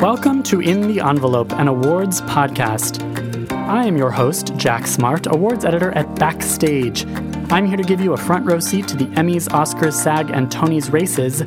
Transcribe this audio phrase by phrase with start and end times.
[0.00, 3.02] Welcome to In the Envelope, an awards podcast.
[3.50, 7.06] I am your host, Jack Smart, awards editor at Backstage.
[7.50, 10.52] I'm here to give you a front row seat to the Emmys, Oscars, SAG, and
[10.52, 11.44] Tony's races.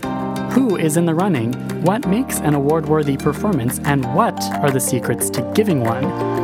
[0.53, 1.53] Who is in the running?
[1.83, 3.79] What makes an award worthy performance?
[3.85, 6.38] And what are the secrets to giving one?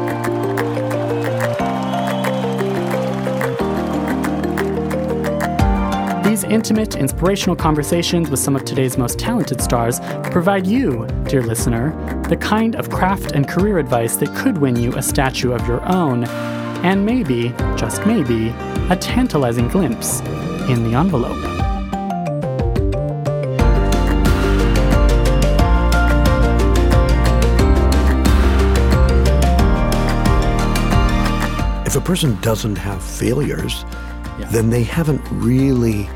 [6.35, 11.93] These intimate, inspirational conversations with some of today's most talented stars provide you, dear listener,
[12.27, 15.81] the kind of craft and career advice that could win you a statue of your
[15.89, 16.25] own,
[16.83, 18.49] and maybe, just maybe,
[18.89, 20.19] a tantalizing glimpse
[20.67, 21.37] in the envelope.
[31.87, 33.85] If a person doesn't have failures,
[34.51, 36.09] then they haven't really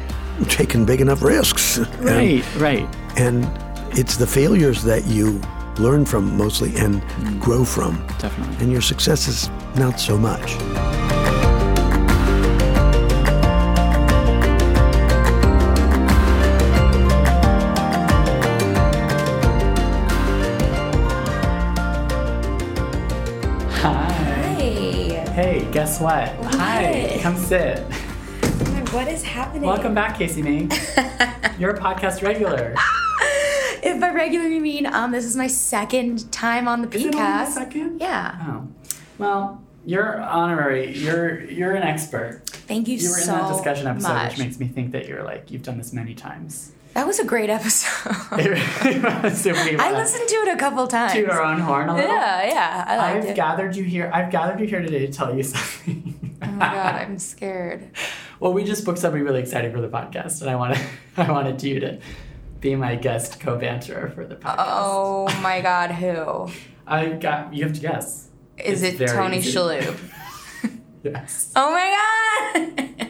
[0.46, 1.78] taken big enough risks.
[1.78, 2.96] And- Right, right.
[3.18, 3.48] And,
[3.94, 5.42] it's the failures that you
[5.80, 7.40] learn from mostly and mm.
[7.40, 8.06] grow from.
[8.20, 8.58] Definitely.
[8.64, 10.54] And your success is not so much.
[23.82, 24.14] Hi.
[24.58, 26.30] Hey, Hey, guess what?
[26.56, 27.86] Hi, come sit.
[28.92, 29.64] What is happening?
[29.68, 30.72] Welcome back, Casey Ming.
[31.60, 32.76] You're a podcast regular.
[33.82, 37.16] If by regular you mean um, this is my second time on the Is it
[37.16, 37.48] only the PCast.
[37.50, 38.02] second?
[38.02, 38.36] Yeah.
[38.48, 38.68] Oh,
[39.18, 40.98] well, you're honorary.
[40.98, 42.42] You're you're an expert.
[42.46, 43.04] Thank you, so much.
[43.04, 44.32] You were in so that discussion episode, much.
[44.32, 46.72] which makes me think that you're like you've done this many times.
[46.94, 48.14] that was a great episode.
[48.32, 51.14] I listened to it a couple times.
[51.14, 52.10] toot our own horn a little.
[52.10, 53.36] Yeah, yeah, I liked I've it.
[53.36, 54.12] gathered you here.
[54.14, 56.38] I've gathered you here today to tell you something.
[56.42, 57.92] oh my god, I'm scared.
[58.40, 60.80] Well, we just booked somebody really exciting for the podcast, and I wanted
[61.18, 62.00] I wanted you to
[62.60, 64.56] be my guest co-banterer for the podcast.
[64.58, 66.50] Oh my god, who?
[66.88, 68.28] I got you have to guess.
[68.58, 69.52] Is It's it Tony easy.
[69.58, 69.98] Shalhoub?
[71.02, 71.54] Yes.
[71.56, 73.10] oh my god!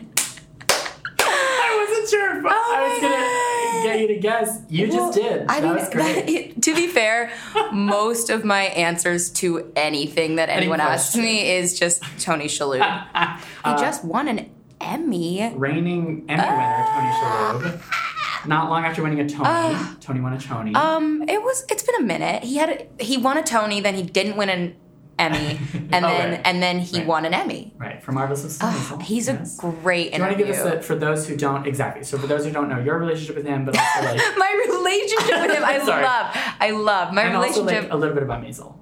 [1.22, 3.84] I wasn't sure if Oh I was my gonna God.
[3.84, 4.60] get you to guess.
[4.70, 5.46] You Well, just did.
[5.48, 6.54] I that mean, was great.
[6.56, 7.32] that- to be fair,
[7.72, 11.22] most of my answers to anything that Any anyone asks question.
[11.24, 13.08] me is just Tony Shalhoub.
[13.16, 14.50] Uh, he just won an
[14.82, 15.52] Emmy.
[15.56, 18.48] reigning Emmy winner Tony Shalhoub.
[18.48, 20.74] Not long after winning a Tony, Tony won a Tony.
[20.74, 21.66] Um, it was.
[21.70, 22.44] It's been a minute.
[22.44, 22.70] He had.
[23.00, 24.76] A, he won a Tony, then he didn't win an
[25.18, 25.60] Emmy,
[25.92, 26.42] and Oh, then right.
[26.46, 27.08] and then he Right.
[27.08, 27.74] won an Emmy.
[27.78, 28.60] right for Marvelous Mrs.
[28.62, 29.02] Ah, Maisel.
[29.02, 29.60] he's Yes.
[29.60, 30.46] a great Do you want to interview.
[30.64, 32.06] give us a, for those who don't exactly?
[32.06, 35.42] So for those who don't know your relationship with him, but also like my relationship
[35.42, 36.56] with him, I love.
[36.62, 37.84] I love my and also relationship.
[37.84, 38.76] like a little bit about Maisel.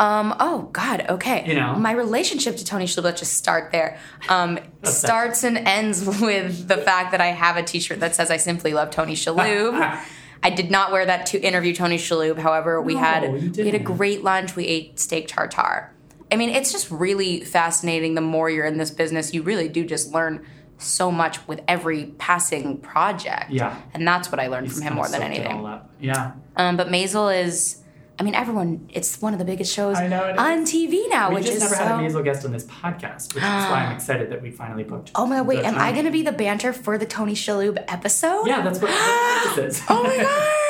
[0.00, 0.34] Um.
[0.40, 1.06] Oh God.
[1.08, 1.44] Okay.
[1.46, 1.74] You know?
[1.76, 3.04] my relationship to Tony Shalhoub.
[3.04, 3.98] Let's just start there.
[4.28, 8.36] Um, starts and ends with the fact that I have a T-shirt that says "I
[8.38, 10.00] simply love Tony Shalhoub."
[10.42, 12.38] I did not wear that to interview Tony Shalhoub.
[12.38, 14.56] However, we No, had we had a great lunch.
[14.56, 15.90] We ate steak tartare.
[16.30, 18.14] I mean, it's just really fascinating.
[18.14, 20.44] The more you're in this business, you really do just learn
[20.76, 23.50] so much with every passing project.
[23.50, 23.80] Yeah.
[23.94, 25.66] and that's what I learned from him more than anything.
[26.00, 26.32] Yeah.
[26.56, 27.80] Um, but Maisel is.
[28.18, 28.88] I mean, everyone.
[28.92, 30.38] It's one of the biggest shows know it is.
[30.38, 31.84] on TV now, We which just is never so.
[31.84, 34.84] had a Maisel guest on this podcast, which is why I'm excited that we finally
[34.84, 35.10] booked.
[35.16, 35.42] Oh my!
[35.42, 38.46] Wait, am I going to be the banter for the Tony Shalhoub episode?
[38.46, 39.82] Yeah, that's what, that's what this is.
[39.88, 40.52] Oh my god!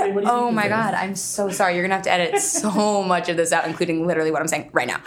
[0.00, 0.94] Hey, what do you oh my god!
[0.94, 1.74] I'm so sorry.
[1.74, 4.70] You're gonna have to edit so much of this out, including literally what I'm saying
[4.72, 5.00] right now.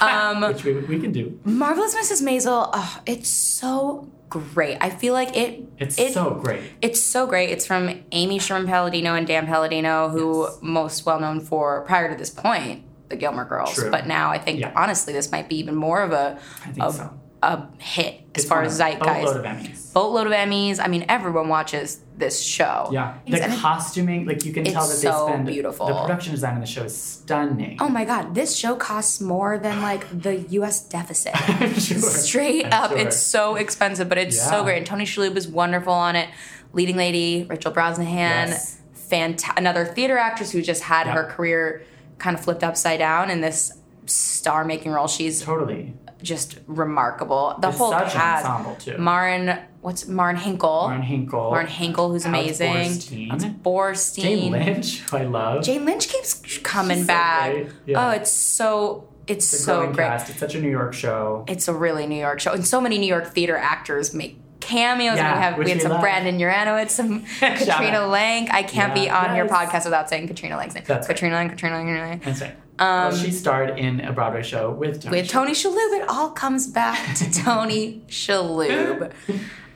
[0.00, 1.38] Um, Which we, we can do.
[1.44, 2.22] Marvelous Mrs.
[2.22, 2.70] Maisel.
[2.72, 4.78] Oh, it's so great.
[4.80, 5.64] I feel like it.
[5.78, 6.62] It's it, so great.
[6.82, 7.50] It's so great.
[7.50, 10.58] It's from Amy Sherman Palladino and Dan Palladino, who Yes.
[10.62, 13.74] most well known for prior to this point, the Gilmore Girls.
[13.74, 13.90] True.
[13.90, 14.72] But now I think Yeah.
[14.74, 17.10] honestly this might be even more of a I think a, so.
[17.42, 19.04] a hit as It's far as zeitgeist.
[19.04, 19.92] Boatload of Emmys.
[19.92, 20.80] Boatload of Emmys.
[20.82, 22.88] I mean, everyone watches this show.
[22.92, 25.86] Yeah, the And costuming, like you can tell that It's they so spend beautiful.
[25.88, 27.76] The production design in the show is stunning.
[27.80, 31.34] Oh my god, this show costs more than like the US deficit.
[31.80, 31.98] Sure.
[31.98, 32.98] Straight I'm up, sure.
[32.98, 34.78] it's so expensive, but it's so great.
[34.78, 36.28] And Tony Shalhoub is wonderful on it.
[36.72, 38.80] Leading lady, Rachel Brosnahan, Yes.
[39.10, 41.14] fanta- another theater actress who just had Yeah.
[41.14, 41.82] her career
[42.18, 43.72] kind of flipped upside down in this
[44.06, 45.08] star making role.
[45.08, 45.94] She's totally.
[46.24, 47.56] Just remarkable.
[47.60, 48.44] The It's whole such an cast.
[48.46, 48.98] ensemble, too.
[48.98, 50.68] Marin, what's Marin Hinkle?
[50.70, 51.40] Lauren Hinkle.
[51.42, 52.74] Lauren Hinkle, who's Alex amazing.
[52.74, 53.30] Borstein.
[53.30, 54.22] Alex Borstein.
[54.22, 55.62] Jane Lynch, who I love.
[55.64, 57.66] Jane Lynch keeps coming She's back.
[57.86, 58.08] Yeah.
[58.08, 59.96] Oh, it's so it's The so great.
[60.08, 60.30] Cast.
[60.30, 61.44] It's such a New York show.
[61.46, 65.16] It's a really New York show, and so many New York theater actors make cameos.
[65.16, 66.00] Yeah, we have we had some love.
[66.00, 67.98] Brandon Uranowitz, some Katrina.
[68.08, 68.50] Lenk.
[68.50, 69.18] I can't be Yeah.
[69.28, 70.84] on your podcast without saying Katrina Lenk's name.
[70.86, 71.14] That's right.
[71.14, 72.22] Katrina Lenk, Katrina Lenk, Katrina Lenk.
[72.24, 72.56] That's right.
[72.78, 75.16] Well, she starred in a Broadway show with Tony.
[75.16, 79.12] Um, With Tony Shalhoub, it all comes back to Tony Shalhoub.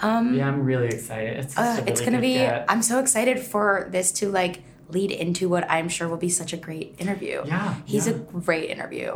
[0.02, 1.36] yeah, I'm really excited.
[1.38, 2.34] It's, Uh, really it's gonna be.
[2.34, 2.64] get.
[2.68, 6.52] I'm so excited for this to like lead into what I'm sure will be such
[6.52, 7.42] a great interview.
[7.46, 8.14] Yeah, He's yeah.
[8.14, 9.12] a great interview.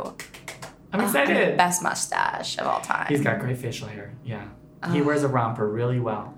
[0.91, 1.57] I'm And excited.
[1.57, 3.07] Best mustache of all time.
[3.07, 4.11] He's got great facial hair.
[4.23, 4.45] Yeah.
[4.91, 6.35] He wears a romper really well.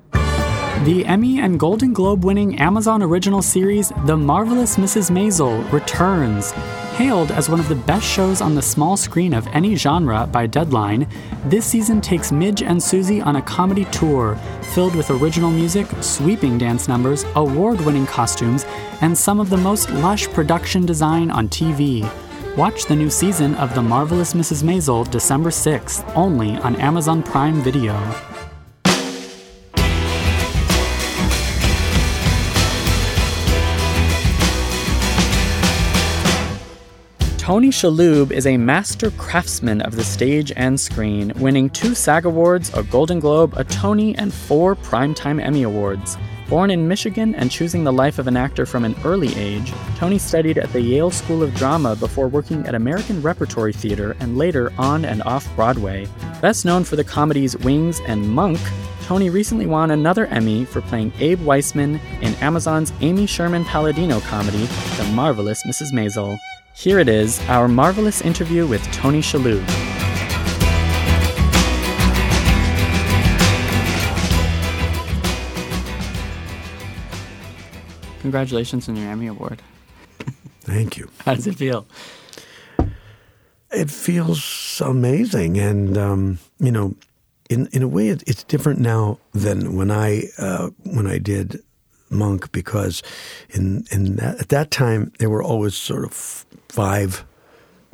[0.84, 5.10] The Emmy and Golden Globe winning Amazon original series The Marvelous Mrs.
[5.10, 6.52] Maisel returns.
[6.98, 10.46] Hailed as one of the best shows on the small screen of any genre by
[10.46, 11.08] Deadline,
[11.46, 14.36] this season takes Midge and Susie on a comedy tour
[14.74, 18.66] filled with original music, sweeping dance numbers, award winning costumes,
[19.02, 22.08] and some of the most lush production design on TV.
[22.58, 24.62] Watch the new season of The Marvelous Mrs.
[24.62, 27.96] Maisel December 6th, only on Amazon Prime Video.
[37.46, 42.74] Tony Shalhoub is a master craftsman of the stage and screen, winning two SAG Awards,
[42.74, 46.18] a Golden Globe, a Tony, and four Primetime Emmy Awards.
[46.50, 50.18] Born in Michigan and choosing the life of an actor from an early age, Tony
[50.18, 54.74] studied at the Yale School of Drama before working at American Repertory Theater and later
[54.80, 56.08] on and off Broadway.
[56.42, 58.58] Best known for the comedies Wings and Monk,
[59.04, 64.66] Tony recently won another Emmy for playing Abe Weissman in Amazon's Amy Sherman Palladino comedy,
[64.98, 65.94] The Marvelous Mrs.
[65.94, 66.40] Maisel.
[66.76, 69.66] Here it is, our marvelous interview with Tony Shalhoub.
[78.20, 79.62] Congratulations on your Emmy Award.
[80.62, 81.10] Thank you.
[81.20, 81.88] How does it feel?
[83.72, 86.94] It feels amazing, and um, you know,
[87.50, 91.64] in in a way, it, it's different now than when I uh, when I did
[92.10, 93.02] Monk because
[93.50, 97.26] in in that, at that time there were always sort of five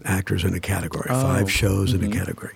[0.04, 2.54] actors in a category, Oh, five shows in a category,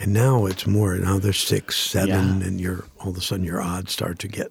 [0.00, 0.96] and now it's more.
[0.96, 2.46] Now there's six, seven, Yeah.
[2.46, 4.50] and you're all of a sudden your odds start to get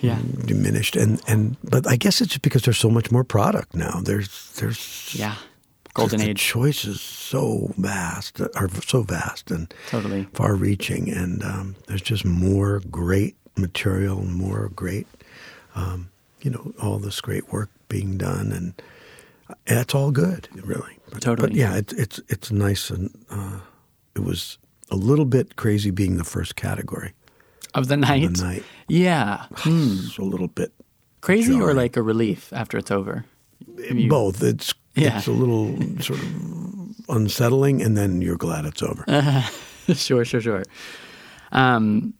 [0.00, 0.18] Yeah.
[0.46, 4.00] diminished, and and but I guess it's because there's so much more product now.
[4.04, 5.34] There's there's Yeah.
[5.94, 6.40] Golden Age.
[6.40, 10.26] choice is so vast, are so vast and Totally.
[10.32, 15.06] far-reaching, and um, there's just more great material, more great,
[15.74, 16.10] um,
[16.40, 18.74] you know, all this great work being done, and
[19.66, 20.98] that's all good, really.
[21.10, 21.48] But, Totally.
[21.48, 23.60] But yeah, it's it's it's nice, and uh,
[24.14, 24.58] it was
[24.90, 27.12] a little bit crazy being the first category.
[27.74, 28.34] Of the night?
[28.34, 29.46] The night, Yeah.
[29.56, 29.96] Hmm.
[30.18, 30.72] a little bit
[31.22, 33.24] Crazy or like a relief after it's over?
[33.78, 34.42] You- both.
[34.42, 35.16] It's Yeah.
[35.18, 36.26] it's a little sort of
[37.08, 39.04] unsettling, and then you're glad it's over.
[39.94, 40.64] sure, sure, sure.
[41.52, 42.14] Um,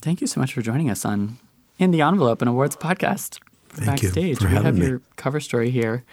[0.00, 1.38] thank you so much for joining us on
[1.78, 3.38] In the Envelope, an awards podcast.
[3.70, 4.86] Thank you Backstage, we have me.
[4.86, 6.04] your cover story here,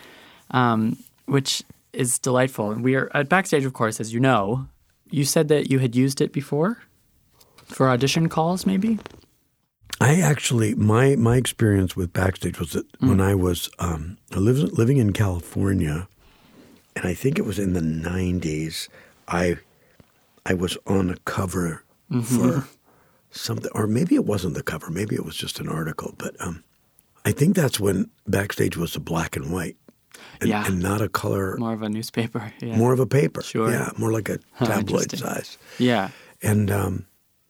[0.51, 2.71] um, which is delightful.
[2.71, 4.67] And we are at Backstage, of course, as you know.
[5.11, 6.81] You said that you had used it before
[7.65, 8.99] for audition calls, maybe.
[10.01, 14.77] I actually, my my experience with Backstage was that when I was um, I lived,
[14.77, 16.07] living in California,
[16.95, 18.87] and I think it was in the '90s.
[19.27, 19.57] I
[20.45, 21.83] I was on a cover
[22.23, 22.67] for
[23.31, 24.89] something, or maybe it wasn't the cover.
[24.89, 26.13] Maybe it was just an article.
[26.17, 26.63] But um,
[27.25, 29.77] I think that's when Backstage was a black and white,
[30.41, 30.65] and, Yeah.
[30.65, 32.51] and not a color, More of a newspaper.
[32.61, 32.77] Yeah.
[32.77, 33.41] more of a paper.
[33.41, 33.69] Sure.
[33.71, 35.57] yeah, more like a tabloid size.
[35.77, 36.09] Yeah.
[36.41, 37.05] And um,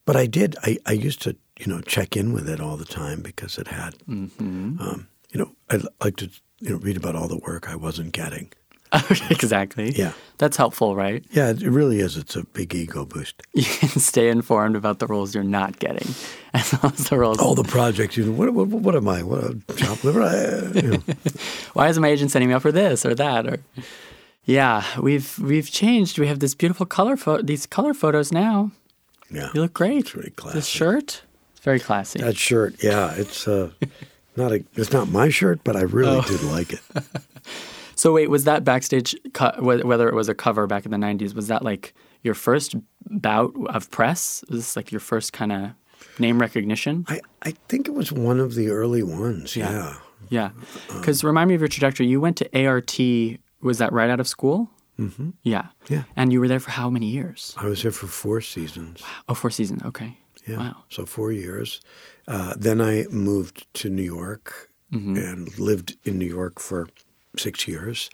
[0.05, 0.55] but I did.
[0.63, 3.67] I, I used to you know check in with it all the time because it
[3.67, 4.79] had Mm-hmm.
[4.81, 8.11] um, you know I like to you know read about all the work I wasn't
[8.13, 8.51] getting.
[9.29, 9.91] exactly.
[9.91, 10.13] Yeah.
[10.39, 11.23] That's helpful, right?
[11.31, 12.15] Yeah, it really is.
[12.17, 13.41] It's a big ego boost.
[13.53, 16.07] You can stay informed about the roles you're not getting,
[16.53, 17.39] as well as the roles.
[17.39, 18.15] All the projects.
[18.17, 19.21] You know, what, what, what am I?
[19.23, 20.23] What a chopped liver?
[20.23, 21.03] I, you know.
[21.73, 23.45] Why isn't my agent sending me out for this or that?
[23.47, 23.57] Or
[24.45, 26.17] yeah, we've we've changed.
[26.17, 28.71] We have this beautiful color these color photos now.
[29.31, 29.97] Yeah, You look great.
[29.99, 30.57] It's really classy.
[30.57, 32.19] This shirt, it's very classy.
[32.19, 32.81] That shirt.
[32.83, 33.69] Yeah, it's uh,
[34.35, 34.63] not a.
[34.75, 36.21] It's not my shirt, but I really Oh.
[36.21, 36.81] did like it.
[37.99, 39.13] So wait, was that backstage?
[39.37, 42.75] Wh- whether it was a cover back in the '90s, was that like your first
[43.09, 44.43] bout of press?
[44.49, 45.71] Was this like your first kind of
[46.17, 47.03] name recognition?
[47.09, 49.55] I, I think it was one of the early ones.
[49.55, 49.71] Yeah.
[49.71, 49.95] Yeah.
[50.29, 50.49] Yeah,
[50.93, 52.05] because remind me of your trajectory.
[52.07, 52.97] You went to ART.
[53.61, 54.69] Was that right out of school?
[54.99, 55.29] Mm-hmm.
[55.43, 55.67] Yeah.
[55.89, 56.03] Yeah.
[56.15, 57.53] And you were there for how many years?
[57.57, 59.01] I was there for four seasons.
[59.27, 59.81] Oh, four seasons.
[59.83, 60.17] Okay.
[60.47, 60.57] Yeah.
[60.57, 60.75] Wow.
[60.89, 61.81] So four years.
[62.27, 65.17] Uh, then I moved to New York Mm-hmm.
[65.17, 66.87] and lived in New York for
[67.37, 68.09] six years.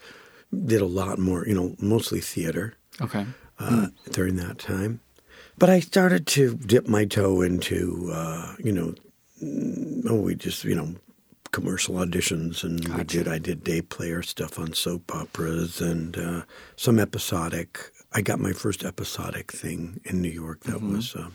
[0.54, 3.26] Did a lot more, you know, mostly theater Okay.
[3.60, 5.00] uh, during that time.
[5.58, 8.94] But I started to dip my toe into, uh, you know,
[9.44, 10.96] mm, oh, we just, you know,
[11.52, 13.28] commercial auditions, and we did.
[13.28, 16.42] I did day player stuff on soap operas and uh,
[16.76, 17.80] some episodic.
[18.14, 20.62] I got my first episodic thing in New York.
[20.62, 21.30] That was uh,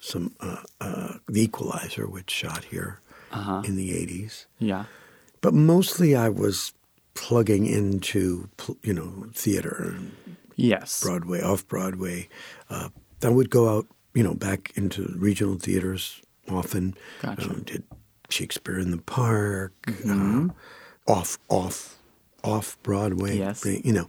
[0.00, 3.00] some uh, uh, The Equalizer, which shot here
[3.64, 4.46] in the '80s.
[4.60, 4.84] Yeah.
[5.40, 6.72] but mostly I was
[7.14, 8.48] plugging into
[8.82, 10.12] you know theater, and
[10.56, 11.00] Yes.
[11.02, 12.28] Broadway, off Broadway.
[12.70, 12.90] Uh,
[13.22, 16.94] I would go out you know back into regional theaters often.
[17.22, 17.50] Gotcha.
[17.50, 17.84] Uh, did
[18.28, 19.72] Shakespeare in the Park,
[20.08, 20.48] uh,
[21.06, 21.96] off off
[22.44, 23.38] off Broadway.
[23.38, 23.64] Yes.
[23.64, 24.08] you know.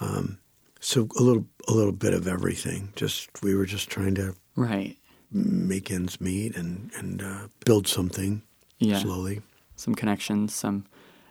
[0.00, 0.38] Um,
[0.80, 2.92] so a little a little bit of everything.
[2.96, 4.96] Just we were just trying to Right.
[5.32, 8.42] make ends meet and and uh, build something
[8.78, 8.98] Yeah.
[9.00, 9.42] slowly.
[9.76, 10.54] Some connections.
[10.54, 10.86] Some.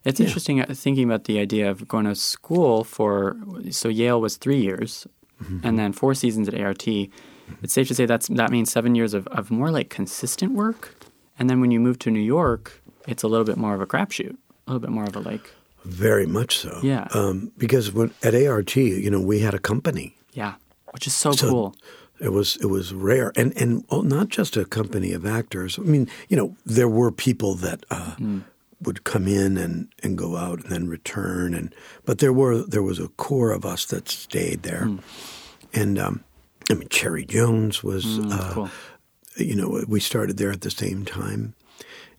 [0.08, 3.36] It's interesting uh, thinking about the idea of going to school for.
[3.72, 5.08] So Yale was three years,
[5.44, 5.68] Mm-hmm.
[5.68, 6.88] and then four seasons at ART.
[6.88, 10.82] It's safe to say that's that means seven years of, of more like consistent work,
[11.38, 13.86] and then when you move to New York, it's a little bit more of a
[13.86, 14.34] crapshoot,
[14.66, 15.46] a little bit more of a like,
[15.86, 16.80] Very much so.
[16.84, 17.08] Yeah.
[17.14, 20.16] Um, because when, at ART, you know, we had a company.
[20.34, 20.56] yeah,
[20.94, 21.76] which is so, So cool.
[22.20, 25.78] It was it was rare, and and well, not just a company of actors.
[25.78, 28.40] I mean, you know, there were people that uh, Hmm.
[28.82, 31.74] Would come in and, and go out and then return, and
[32.06, 34.98] but there were there was a core of us that stayed there, Hmm.
[35.74, 36.24] and um,
[36.70, 38.70] I mean, Cherry Jones was, uh, cool.
[39.38, 41.54] you know, we started there at the same time,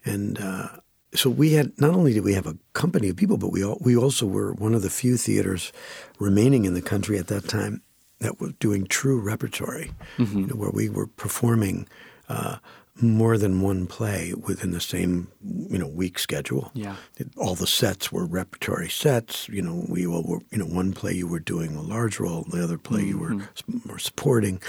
[0.05, 0.39] and.
[0.41, 0.69] Uh,
[1.15, 3.79] so we had not only did we have a company of people, but we all,
[3.81, 5.73] we also were one of the few theaters
[6.19, 7.81] remaining in the country at that time
[8.21, 10.39] that was doing true repertory, Mm-hmm.
[10.39, 11.89] you know, where we were performing
[12.29, 12.59] uh,
[13.01, 15.29] more than one play within the same
[15.71, 16.71] you know week schedule.
[16.75, 16.97] Yeah.
[17.17, 19.49] It- all the sets were repertory sets.
[19.49, 22.45] You know, we all were you know one play you were doing a large role,
[22.51, 24.61] the other play you were s- more supporting.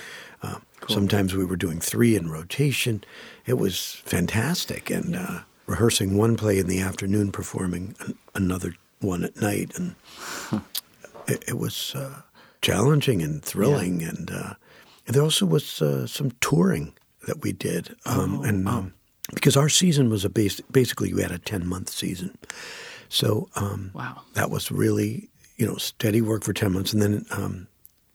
[0.44, 3.04] Uh, Sometimes we were doing three in rotation.
[3.46, 9.26] It was fantastic, and uh, rehearsing one play in the afternoon, performing an, another one
[9.26, 9.96] at night, and
[11.28, 12.22] it, it was uh,
[12.62, 14.02] challenging and thrilling.
[14.04, 14.54] And uh,
[15.06, 16.94] there also was uh, some touring
[17.28, 18.94] that we did, um, and um,
[19.34, 22.38] because our season was a base, basically we had a ten month season,
[23.10, 24.22] so um, Wow.
[24.34, 27.68] that was really you know steady work for ten months, and then um,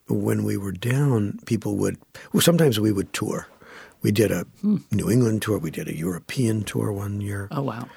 [0.09, 1.97] when we were down, people would
[2.33, 3.47] well, sometimes we would tour.
[4.03, 4.45] We did a
[4.91, 5.59] New England tour.
[5.59, 7.89] We did a European tour one year Oh wow.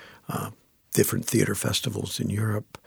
[0.94, 2.78] different theater festivals in Europe,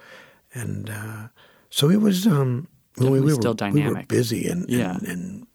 [0.55, 1.29] and uh,
[1.71, 2.27] so it was.
[2.27, 2.67] Um,
[2.99, 4.97] we, we were, still We were busy, and, Yeah.
[4.97, 5.47] and and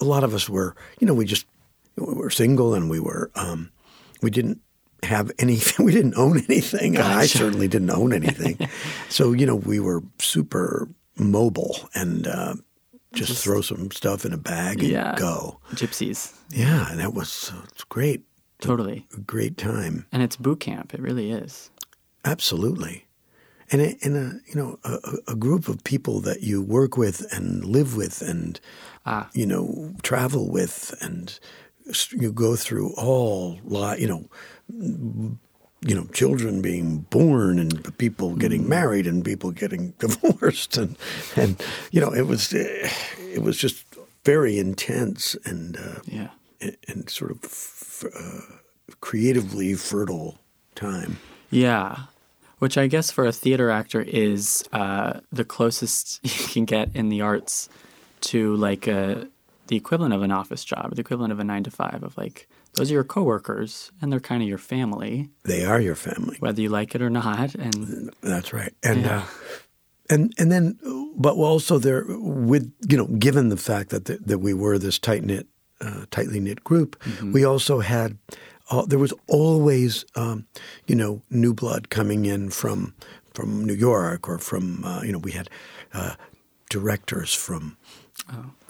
[0.00, 0.74] a lot of us were.
[1.00, 1.46] You know, we just
[1.96, 3.30] we were single, and we were.
[3.34, 3.70] Um,
[4.22, 4.60] we didn't
[5.02, 5.84] have anything.
[5.86, 6.96] We didn't own anything.
[6.98, 8.68] I certainly didn't own anything.
[9.08, 12.26] so you know, we were super mobile and.
[12.26, 12.54] Uh,
[13.12, 15.14] just, throw some stuff in a bag and Yeah.
[15.16, 15.60] go.
[15.74, 16.32] Gypsies.
[16.50, 18.24] Yeah, and that was uh, it's great.
[18.60, 19.06] Totally.
[19.16, 20.04] A great time.
[20.10, 20.92] And it's boot camp.
[20.94, 21.70] It really is.
[22.24, 23.06] Absolutely.
[23.70, 24.98] And a, and a you know a,
[25.28, 28.58] a- group of people that you work with and live with and
[29.06, 29.30] Ah.
[29.32, 31.38] you know travel with and
[32.12, 34.24] you go through all li you know
[35.86, 40.96] you know children being born and people getting married and people getting divorced and
[41.36, 41.62] and
[41.92, 43.84] you know it was it was just
[44.24, 46.28] very intense and uh, Yeah.
[46.60, 48.40] and, and sort of f- uh,
[49.00, 50.38] creatively fertile
[50.74, 51.18] time.
[51.50, 52.04] Yeah.
[52.58, 57.10] Which I guess for a theater actor is uh, the closest you can get in
[57.10, 57.68] the arts
[58.22, 59.28] to like a,
[59.68, 62.16] the equivalent of an office job, or the equivalent of a nine to five, of
[62.18, 66.36] like, those are your coworkers and they're kind of your family, They are your family.
[66.40, 67.54] whether you like it or not.
[67.54, 68.74] And That's right.
[68.82, 69.18] And Yeah.
[69.18, 69.24] uh,
[70.10, 70.78] and and then,
[71.16, 74.98] but also there with you know, given the fact that the, that we were this
[74.98, 75.46] tight knit,
[75.80, 76.96] uh, tightly knit group,
[77.32, 78.18] we also had.
[78.70, 80.46] Uh, there was always, um,
[80.86, 82.94] you know, new blood coming in from
[83.34, 85.48] from New York or from uh, you know we had
[85.92, 86.14] uh,
[86.70, 87.76] directors from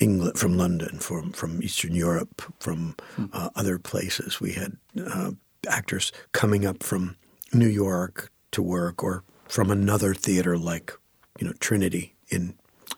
[0.00, 2.94] England, from London, from from Eastern Europe, from
[3.32, 4.40] uh, other places.
[4.40, 5.32] We had uh,
[5.68, 7.16] actors coming up from
[7.52, 10.92] New York to work, or from another theater like
[11.38, 12.54] you know Trinity in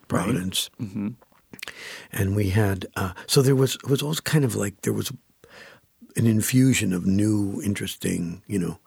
[0.08, 0.70] Providence.
[2.12, 5.12] And we had uh, so there was it was always kind of like there was
[6.16, 8.78] an infusion of new, interesting, you know,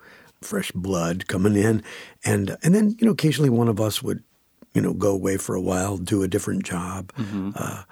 [0.42, 1.84] fresh blood coming in,
[2.26, 4.24] and and then you know occasionally one of us would,
[4.74, 7.84] you know, go away for a while, do a different job, uh,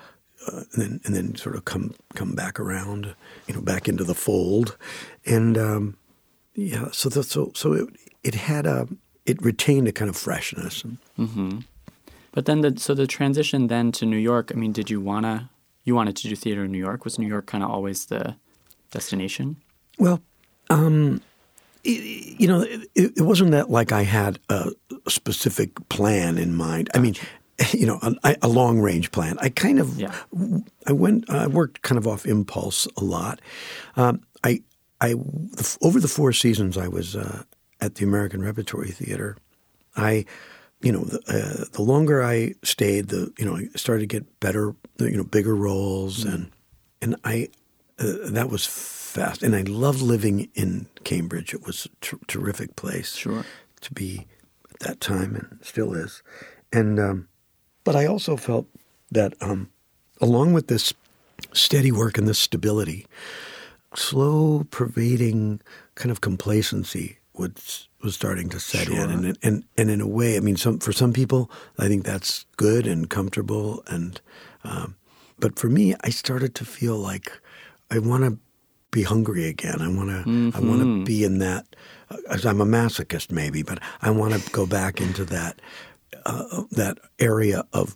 [0.47, 3.15] uh, and then and then sort of come come back around,
[3.47, 4.77] you know, back into the fold,
[5.25, 5.97] and um,
[6.53, 7.89] yeah, so that, so so it
[8.23, 8.87] it had a
[9.25, 10.83] it retained a kind of freshness.
[12.31, 14.51] but then the so the transition then to New York.
[14.53, 15.49] I mean, did you wanna
[15.83, 17.03] you wanted to do theater in New York?
[17.05, 18.35] Was New York kind of always the
[18.91, 19.55] destination?
[19.97, 20.21] Well,
[20.69, 21.21] um,
[21.87, 24.71] you know, it, it wasn't that like I had a
[25.07, 26.89] specific plan in mind.
[26.93, 27.15] I mean,
[27.73, 29.37] you know, a, a long range plan.
[29.39, 30.13] I kind of, Yeah.
[30.85, 33.39] I went, I worked kind of off impulse a lot.
[33.95, 34.61] Um, I,
[35.01, 35.15] I,
[35.81, 37.43] over the four seasons I was uh,
[37.81, 39.37] at the American Repertory Theater,
[39.95, 40.25] I,
[40.81, 44.39] you know, the, uh, the longer I stayed, the you know, I started to get
[44.39, 46.33] better, you know, bigger roles, mm.
[46.33, 46.51] and
[47.01, 47.49] and I,
[47.99, 48.65] uh, that was
[49.17, 49.41] fast.
[49.41, 51.53] And I loved living in Cambridge.
[51.53, 53.45] It was a ter- terrific place, sure,
[53.81, 54.27] to be
[54.69, 56.21] at that time, and still is.
[56.71, 57.27] And um,
[57.83, 58.67] but I also felt
[59.11, 59.69] that um,
[60.21, 60.93] along with this
[61.53, 63.07] steady work and this stability,
[63.95, 65.61] slow pervading
[65.95, 69.03] kind of complacency was was starting to set sure.
[69.03, 72.03] in, and and and in a way, I mean, some for some people, I think
[72.03, 74.21] that's good and comfortable, and
[74.63, 74.95] um,
[75.39, 77.31] but for me, I started to feel like
[77.89, 78.37] I want to
[78.97, 79.79] be hungry again.
[79.79, 80.57] I want to mm-hmm.
[80.57, 81.75] I want to be in that.
[82.29, 85.61] As I'm a masochist, maybe, but I want to go back into that
[86.25, 87.95] uh, that area of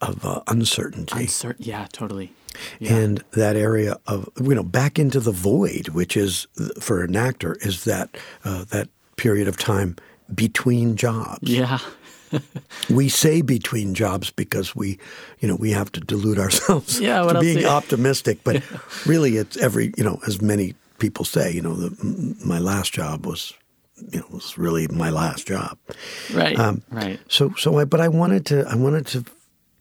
[0.00, 1.26] of uh, uncertainty.
[1.26, 2.32] Uncer- yeah, totally.
[2.78, 2.94] Yeah.
[2.94, 6.46] And that area of you know back into the void, which is
[6.80, 9.96] for an actor, is that uh, that period of time
[10.34, 11.50] between jobs.
[11.50, 11.78] Yeah.
[12.90, 14.98] we say between jobs because we,
[15.40, 18.38] you know, we have to delude ourselves yeah, to being optimistic.
[18.44, 18.62] But
[19.06, 23.26] really, it's every, you know, as many people say, you know, the, my last job
[23.26, 23.54] was,
[24.12, 25.78] you know, was really my last job.
[26.32, 26.58] Right.
[26.58, 27.20] Um, right.
[27.28, 29.24] So, so I, but I wanted to, I wanted to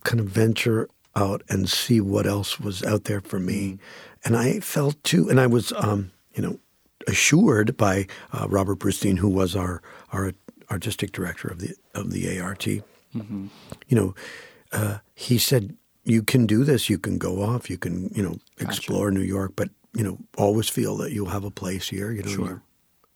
[0.04, 3.74] kind of venture out and see what else was out there for me.
[3.74, 3.80] Mm.
[4.26, 6.60] And I felt too, and I was, um, you know,
[7.08, 10.34] assured by uh, Robert Brustein, who was our our
[10.70, 12.60] artistic director of the of the ART.
[12.62, 13.48] Mm-hmm.
[13.88, 14.16] You know,
[14.72, 16.90] uh, he said you can do this.
[16.90, 17.70] You can go off.
[17.70, 19.20] You can you know explore gotcha.
[19.20, 22.12] New York, but you know always feel that you'll have a place here.
[22.12, 22.62] You know, sure.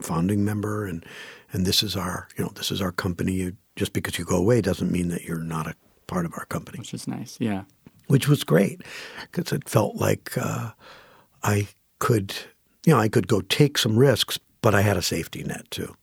[0.01, 1.05] founding member, and
[1.51, 3.34] and this is our you know this is our company.
[3.34, 5.75] You, just because you go away doesn't mean that you're not a
[6.08, 6.79] part of our company.
[6.79, 7.63] Which is nice, yeah.
[8.08, 8.81] Which was great
[9.22, 10.72] because it felt like uh,
[11.43, 12.36] I could,
[12.86, 15.95] you know, I could go take some risks, but I had a safety net too.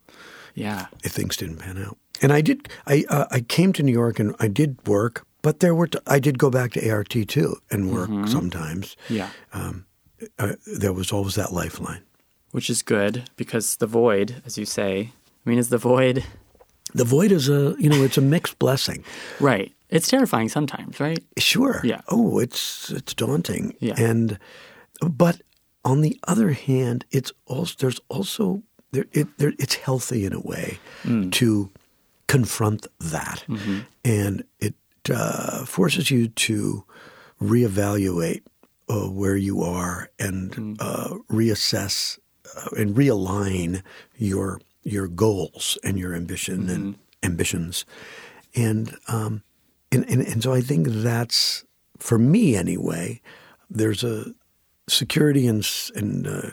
[0.58, 0.86] Yeah.
[1.04, 4.18] If things didn't pan out, and I did, I uh, I came to New York
[4.18, 7.56] and I did work, but there were t- I did go back to ART too
[7.70, 8.26] and work mm-hmm.
[8.26, 8.96] sometimes.
[9.08, 9.30] Yeah.
[9.52, 9.86] Um,
[10.38, 12.02] uh, there was always that lifeline,
[12.50, 15.12] which is good because the void, as you say,
[15.46, 16.24] I mean, is the void.
[16.94, 19.04] The void is a you know it's a mixed blessing.
[19.40, 19.72] Right.
[19.90, 21.22] It's terrifying sometimes, right?
[21.38, 21.80] Sure.
[21.84, 22.00] Yeah.
[22.08, 23.76] Oh, it's it's daunting.
[23.80, 23.94] Yeah.
[23.96, 24.38] And
[25.00, 25.40] but
[25.84, 30.40] on the other hand, it's also there's also there, it, there, it's healthy in a
[30.40, 31.30] way mm.
[31.32, 31.70] to
[32.26, 33.80] confront that, mm-hmm.
[34.04, 34.74] and it
[35.10, 36.84] uh, forces you to
[37.40, 38.42] reevaluate
[38.88, 40.76] uh, where you are and mm.
[40.80, 42.18] uh, reassess
[42.56, 43.82] uh, and realign
[44.16, 46.70] your your goals and your ambition mm-hmm.
[46.70, 47.84] and ambitions,
[48.54, 49.42] and um,
[49.90, 51.64] and, and, and so I think that's,
[51.98, 53.20] for me anyway,
[53.70, 54.26] there's a
[54.88, 56.50] security and, and, uh,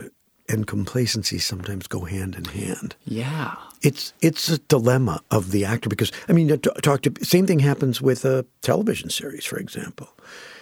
[0.47, 2.95] and complacency sometimes go hand in hand.
[3.05, 3.55] Yeah.
[3.81, 8.01] It's it's a dilemma of the actor because I mean talk to same thing happens
[8.01, 10.09] with a television series for example.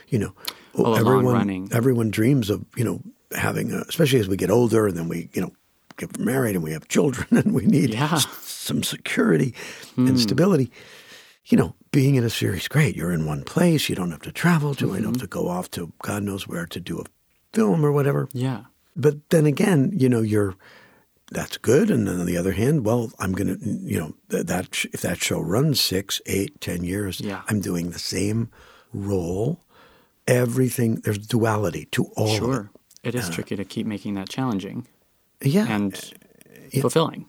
[0.07, 0.33] You know,
[0.73, 3.01] well, everyone everyone dreams of, you know,
[3.35, 5.51] having a, especially as we get older and then we, you know,
[5.97, 8.13] get married and we have children and we need yeah.
[8.13, 9.53] s- some security
[9.95, 10.07] mm.
[10.07, 10.17] and hmm.
[10.17, 10.71] stability
[11.45, 12.95] you know, being in a series, great.
[12.95, 13.89] You're in one place.
[13.89, 14.85] You don't have to travel to.
[14.85, 14.95] Mm-hmm.
[14.95, 17.03] You don't have to go off to God knows where to do a
[17.53, 18.29] film or whatever.
[18.33, 18.63] Yeah.
[18.95, 20.55] But then again, you know, you're
[21.33, 21.89] that's good.
[21.89, 25.21] And then on the other hand, well, I'm going to, you know, that, if that
[25.21, 27.41] show runs six, eight, ten years, yeah.
[27.47, 28.49] I'm doing the same
[28.93, 29.59] role.
[30.27, 32.37] Everything there's duality to all.
[32.37, 32.71] Sure,
[33.03, 34.87] it, it is uh, tricky to keep making that challenging.
[35.41, 37.25] Yeah, and uh, fulfilling.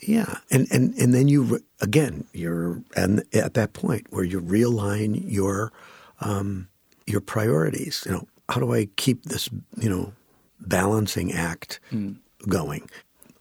[0.00, 5.22] Yeah, and and and then you again you're and at that point where you realign
[5.30, 5.70] your
[6.20, 6.68] um,
[7.06, 8.04] your priorities.
[8.06, 10.14] You know, how do I keep this you know
[10.60, 12.16] balancing act mm.
[12.48, 12.88] going?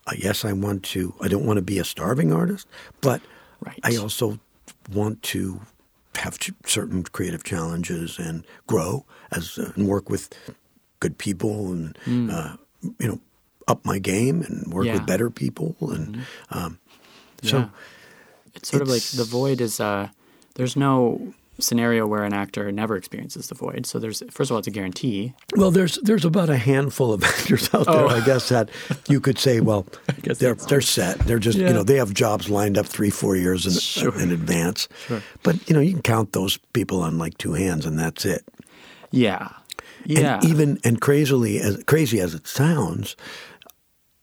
[0.08, 1.14] Uh, yes, I want to.
[1.22, 2.68] I don't want to be a starving artist,
[3.02, 3.22] but
[3.62, 3.80] right.
[3.84, 4.40] I also
[4.92, 5.62] want to
[6.16, 10.30] have certain creative challenges and grow as uh, and work with
[11.00, 12.32] good people and mm.
[12.32, 12.58] uh,
[13.00, 13.20] you know
[13.68, 14.94] up my game and work yeah.
[14.94, 15.76] with better people.
[15.80, 16.58] And mm-hmm.
[16.58, 16.80] um,
[17.44, 17.68] so yeah.
[18.56, 20.10] it's sort it's, of like the void is uh,
[20.56, 23.86] there's no scenario where an actor never experiences the void.
[23.86, 25.34] So there's first of all, it's a guarantee.
[25.56, 28.08] Well, there's there's about a handful of actors out there, oh.
[28.10, 28.70] I guess that
[29.08, 29.86] you could say, well,
[30.24, 31.20] they're they're set.
[31.20, 31.68] They're just yeah.
[31.68, 34.20] you know they have jobs lined up three four years in, sure.
[34.20, 34.88] in advance.
[35.08, 35.22] Sure.
[35.44, 38.44] But you know you can count those people on like two hands, and that's it.
[39.12, 39.50] Yeah.
[40.06, 40.36] Yeah.
[40.36, 43.16] And even and crazily as crazy as it sounds,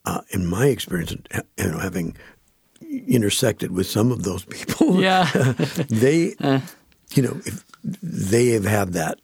[0.05, 1.15] uh, in my experience,
[1.59, 2.17] you know, having
[3.07, 5.31] intersected with some of those people, yeah,
[5.89, 6.61] they, uh.
[7.15, 7.41] You know,
[8.03, 9.21] they have had that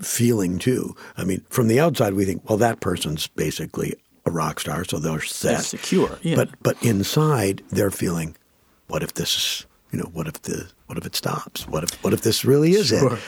[0.00, 0.94] feeling too.
[1.16, 3.94] I mean, from the outside, we think, well, that person's basically
[4.26, 6.36] a rock star, so they're set, They're secure, yeah.
[6.36, 8.36] But but inside, they're feeling,
[8.88, 11.66] what if this is you know what if the what if it stops?
[11.66, 13.14] What if what if this really is Sure.
[13.14, 13.20] it?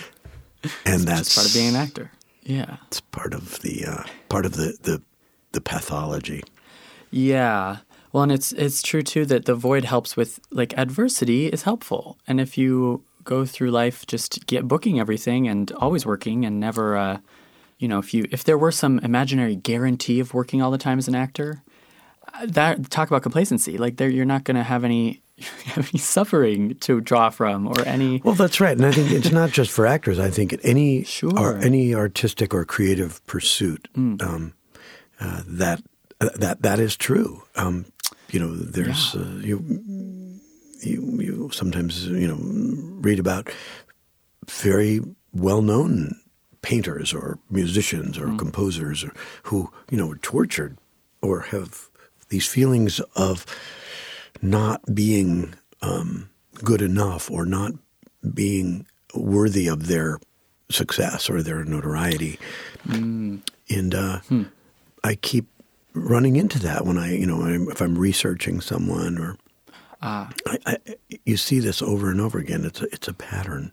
[0.87, 2.11] And that's It's part of being an actor.
[2.45, 2.77] Yeah.
[2.87, 5.03] It's part of the uh, part of the, the
[5.53, 6.43] the pathology.
[7.11, 7.79] Yeah.
[8.13, 12.19] Well, and it's it's true too that the void helps with like adversity is helpful,
[12.29, 16.97] and if you go through life just get booking everything and always working and never,
[16.97, 17.19] uh,
[17.79, 20.99] you know, if you if there were some imaginary guarantee of working all the time
[20.99, 21.63] as an actor,
[22.35, 23.77] uh, that talk about complacency.
[23.79, 25.21] Like there, you're not going to have any
[25.65, 28.21] have any suffering to draw from or any.
[28.25, 30.19] Well, that's right, and I think it's not just for actors.
[30.19, 31.37] I think any Sure.
[31.39, 34.53] or any artistic or creative pursuit um,
[35.21, 35.83] uh, that
[36.21, 37.43] uh, that that is true.
[37.57, 37.87] Um,
[38.31, 39.59] you know, there's uh, you
[40.85, 42.39] you you sometimes you know
[43.01, 43.49] read about
[44.49, 45.01] very
[45.33, 46.19] well known
[46.63, 49.13] painters or musicians or composers or
[49.45, 50.77] who you know were tortured
[51.21, 51.89] or have
[52.29, 53.45] these feelings of
[54.41, 56.31] not being um,
[56.65, 57.73] good enough or not
[58.35, 60.19] being worthy of their
[60.71, 62.39] success or their notoriety.
[63.69, 64.21] And uh,
[65.05, 65.47] I keep
[65.95, 69.37] running into that when I, you know, if I'm researching someone or
[70.03, 70.77] I, I,
[71.25, 72.65] you see this over and over again.
[72.65, 73.73] It's a, it's a pattern.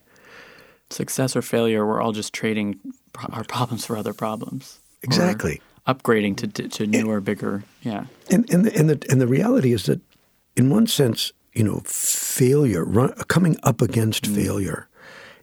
[0.90, 2.80] success or failure, we're all just trading
[3.14, 4.80] pro- our problems for other problems.
[5.02, 5.62] Exactly.
[5.88, 7.64] upgrading to to, to newer, bigger.
[7.82, 8.06] Yeah.
[8.30, 10.02] And and the, and the and the reality is that,
[10.56, 14.36] in one sense, you know, failure, run, coming up against mm.
[14.36, 14.88] failure,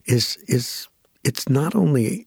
[0.04, 0.88] is is
[1.24, 2.26] it's not only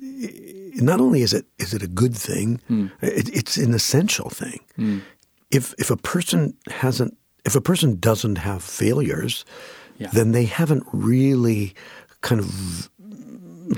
[0.00, 2.90] not only is it is it a good thing, mm.
[3.02, 4.60] it, it's an essential thing.
[4.78, 5.02] Mm.
[5.50, 9.44] If if a person hasn't if a person doesn't have failures,
[9.98, 10.10] Yeah.
[10.12, 11.74] then they haven't really
[12.20, 12.90] kind of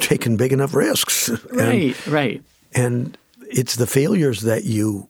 [0.01, 1.29] taken big enough risks.
[1.51, 2.07] And- Right.
[2.07, 2.42] right.
[2.75, 3.18] and
[3.51, 5.09] it's the failures that you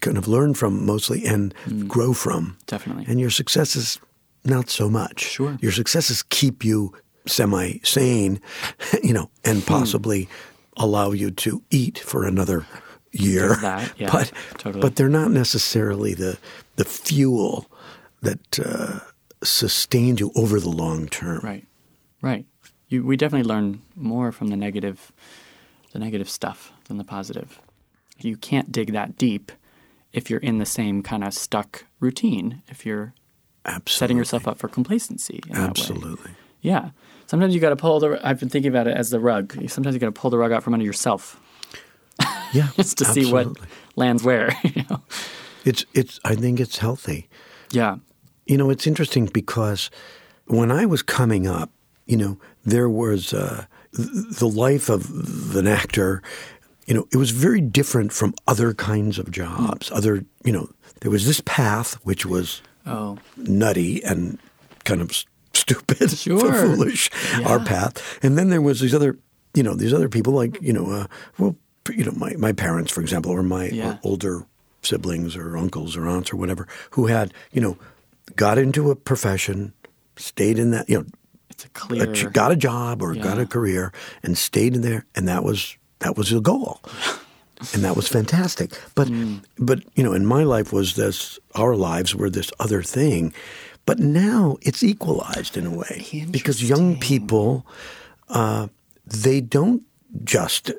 [0.00, 1.88] kind of learn from mostly and mm.
[1.88, 2.56] grow from.
[2.66, 3.04] Definitely.
[3.08, 3.98] And your successes,
[4.44, 5.20] not so much.
[5.20, 5.58] Sure.
[5.60, 6.92] Your successes keep you
[7.26, 8.40] semi sane,
[9.02, 9.66] you know, and hmm.
[9.66, 10.28] possibly
[10.76, 12.64] allow you to eat for another
[13.12, 13.56] year.
[13.56, 14.80] That, yeah, but totally.
[14.80, 16.38] but they're not necessarily the
[16.76, 17.66] the fuel
[18.22, 19.00] that uh,
[19.42, 21.40] sustains you over the long term.
[21.42, 21.66] Right.
[22.22, 22.46] Right.
[22.88, 25.12] You, we definitely learn more from the negative,
[25.92, 27.60] the negative stuff than the positive.
[28.18, 29.52] You can't dig that deep
[30.12, 32.62] if you're in the same kind of stuck routine.
[32.68, 33.14] If you're
[33.64, 33.92] Absolutely.
[33.92, 35.40] setting yourself up for complacency.
[35.46, 35.66] In that way.
[35.68, 36.30] Absolutely.
[36.60, 36.90] Yeah.
[37.26, 38.20] Sometimes you got to pull the.
[38.26, 39.56] I've been thinking about it as the rug.
[39.70, 41.40] Sometimes you got to pull the rug out from under yourself
[42.52, 42.68] Yeah.
[42.76, 43.56] just to see what
[43.96, 44.52] lands where.
[44.64, 45.02] You know?
[45.64, 46.18] It's it's.
[46.24, 47.28] I think it's healthy.
[47.70, 47.96] Yeah.
[48.46, 49.90] You know, it's interesting because
[50.46, 51.70] when I was coming up,
[52.06, 56.22] you know, there was uh, the life of an actor.
[56.86, 59.90] You know, it was very different from other kinds of jobs.
[59.92, 63.18] Other, you know, there was this path which was Oh.
[63.36, 64.38] nutty and
[64.84, 65.12] kind of
[65.52, 66.52] stupid, Sure.
[66.52, 67.10] foolish,
[67.44, 68.18] our path.
[68.22, 69.18] And then there was these other,
[69.54, 71.06] you know, these other people like, you know, uh,
[71.38, 71.54] well,
[71.94, 73.98] you know, my, my parents, for example, or my Yeah.
[74.02, 74.46] older
[74.82, 77.76] siblings or uncles or aunts or whatever, who had, you know,
[78.36, 79.72] got into a profession,
[80.16, 81.06] stayed in that, you know,
[81.50, 82.06] It's a a clear.
[82.14, 85.76] ch- got a job or got a career and stayed in there, and that was
[86.00, 86.80] that was the goal,
[87.74, 88.70] and that was fantastic.
[88.94, 89.40] But Mm.
[89.58, 93.32] but you know, in my life was this our lives were this other thing,
[93.86, 97.64] but now it's equalized in a way because young people
[98.28, 98.68] uh,
[99.06, 99.82] they don't
[100.24, 100.72] just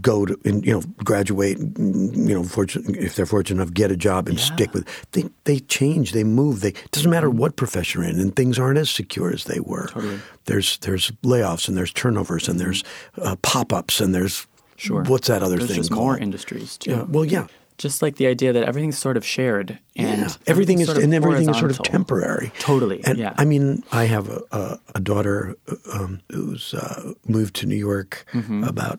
[0.00, 3.96] go to and, you know graduate you know fortunate if they're fortunate enough get a
[3.96, 4.44] job and Yeah.
[4.44, 8.18] stick with they they change they move they it doesn't matter what profession you're in
[8.18, 10.18] and things aren't as secure as they were Totally.
[10.46, 12.82] there's there's layoffs and there's turnovers and there's
[13.18, 14.46] uh, pop-ups and there's
[14.78, 15.02] Sure.
[15.04, 16.90] what's that other There's thing just called more industries too.
[16.90, 17.46] yeah, well yeah
[17.78, 20.28] Just like the idea that everything's sort of shared and yeah.
[20.46, 22.50] everything is sort of and everything is sort of temporary.
[22.58, 23.32] Totally, And yeah.
[23.36, 25.56] I mean, I have a, a, a daughter
[25.92, 28.64] um, who's uh, moved to New York Mm-hmm.
[28.64, 28.98] about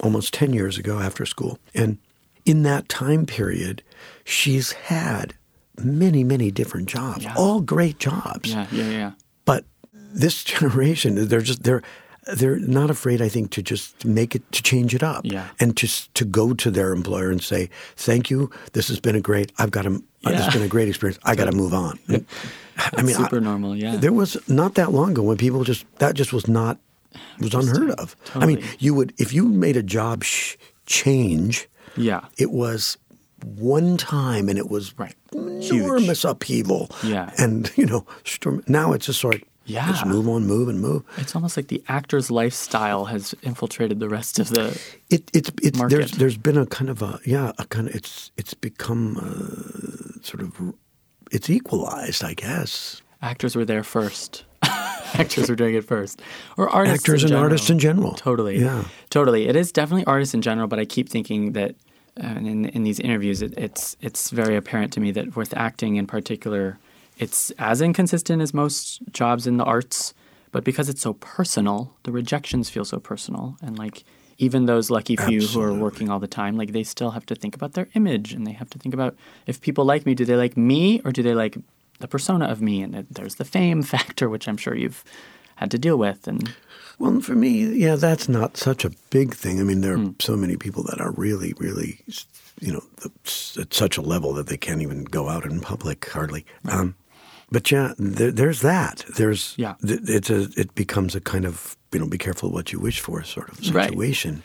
[0.00, 1.98] almost ten years ago after school, and
[2.44, 3.82] in that time period,
[4.24, 5.34] she's had
[5.82, 7.34] many, many different jobs, Yeah.
[7.36, 8.50] all great jobs.
[8.50, 9.12] Yeah, yeah, yeah.
[9.44, 11.82] But this generation, they're just they're
[12.34, 13.22] they're not afraid.
[13.22, 15.48] I think to just make it to change it up, Yeah.
[15.60, 18.50] and just to go to their employer and say, "Thank you.
[18.72, 19.50] This has been a great.
[19.58, 19.90] I've got to.
[19.90, 20.02] This
[20.34, 20.42] Yeah.
[20.42, 21.18] has been a great experience.
[21.24, 21.98] I got to move on."
[22.96, 23.96] I mean, super I- normal, yeah.
[23.96, 26.78] There was not that long ago when people just that just was not
[27.40, 28.16] was unheard of.
[28.34, 32.20] I mean, you would if you made a job sh- change, Yeah.
[32.36, 32.96] it was
[33.44, 35.14] one time and it was Right.
[35.32, 36.90] enormous upheaval.
[37.04, 37.30] Yeah.
[37.38, 38.04] And, you know,
[38.66, 39.86] now it's just sort of, Yeah.
[39.92, 41.02] Just move on, move and move.
[41.18, 44.80] It's almost like the actor's lifestyle has infiltrated the rest of the.
[45.10, 45.94] It, it's it's Market.
[45.96, 50.22] there's there's been a kind of a yeah a kind of it's it's become uh,
[50.22, 50.72] sort of
[51.30, 53.02] it's equalized I guess.
[53.20, 54.44] Actors were there first.
[55.14, 56.20] actors were doing it first,
[56.56, 57.00] or artists.
[57.00, 57.44] Actors and general.
[57.44, 58.12] artists in general.
[58.14, 58.58] Totally.
[58.58, 58.84] Yeah.
[59.10, 59.48] Totally.
[59.48, 61.74] It is definitely artists in general, but I keep thinking that
[62.22, 65.96] uh, in in these interviews, it, it's it's very apparent to me that with acting
[65.96, 66.78] in particular,
[67.18, 70.14] it's as inconsistent as most jobs in the arts,
[70.52, 74.04] but because it's so personal, the rejections feel so personal, and like
[74.38, 77.34] even those lucky few who are working all the time, like they still have to
[77.34, 80.24] think about their image, and they have to think about if people like me, do
[80.24, 81.56] they like me or do they like
[81.98, 82.82] the persona of me?
[82.82, 85.04] And it- there's the fame factor, which I'm sure you've
[85.56, 86.54] had to deal with, and
[87.00, 89.60] Well, for me, yeah, that's not such a big thing.
[89.60, 90.10] I mean, there are Hmm.
[90.20, 92.00] so many people that are really, really,
[92.60, 93.10] you know, the-
[93.62, 96.44] at such a level that they can't even go out in public hardly.
[96.68, 96.94] Um,
[97.50, 99.04] but yeah, there, there's that.
[99.16, 99.74] There's Yeah.
[99.86, 100.48] th- It's a.
[100.56, 103.74] It becomes a kind of you know, be careful what you wish for sort of
[103.74, 103.88] Right.
[103.90, 104.42] situation.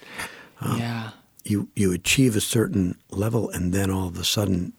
[0.78, 1.10] yeah.
[1.44, 4.72] You you achieve a certain level, and then all of a sudden,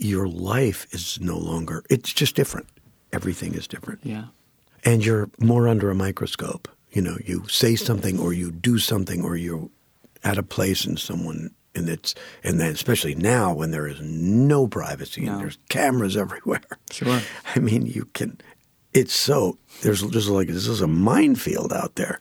[0.00, 1.84] your life is no longer.
[1.90, 2.66] It's just different.
[3.12, 4.24] Everything is different Yeah.
[4.84, 6.68] and you're more under a microscope.
[6.92, 9.68] You know, you say something or you do something or you're
[10.24, 14.66] at a place and someone and it's and then especially now when there is no
[14.66, 15.32] privacy No.
[15.32, 16.62] and there's cameras everywhere.
[16.90, 17.20] Sure.
[17.54, 18.40] I mean, you can.
[18.92, 22.18] It's so there's just like this is a minefield out there.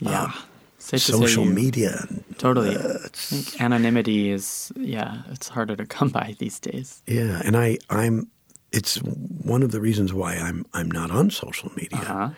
[0.00, 0.22] Yeah.
[0.24, 0.34] Um,
[0.80, 2.06] Safe Social you- media.
[2.38, 2.74] Totally.
[2.76, 7.02] uh, I think anonymity is, yeah, it's harder to come by these days.
[7.06, 8.28] yeah, and I I'm.
[8.72, 8.96] It's
[9.44, 11.98] one of the reasons why I'm I'm not on social media.
[12.00, 12.30] Uh-huh.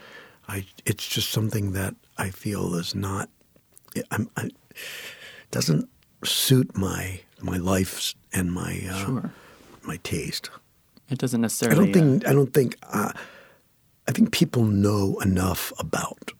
[0.48, 3.28] I it's just something that I feel is not
[4.10, 4.50] I'm I,
[5.50, 5.88] doesn't
[6.24, 9.30] suit my my life and my uh, Sure.
[9.82, 10.50] my taste.
[11.10, 11.76] It doesn't necessarily.
[11.76, 13.12] I don't think I don't think uh,
[14.08, 16.32] I think people know enough about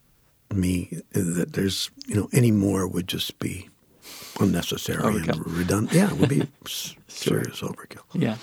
[0.56, 3.68] me that there's you know any more would just be
[4.40, 5.28] unnecessary Overkill.
[5.36, 5.92] and redundant.
[5.92, 8.02] Yeah, it would be s- serious overkill.
[8.14, 8.36] Yeah.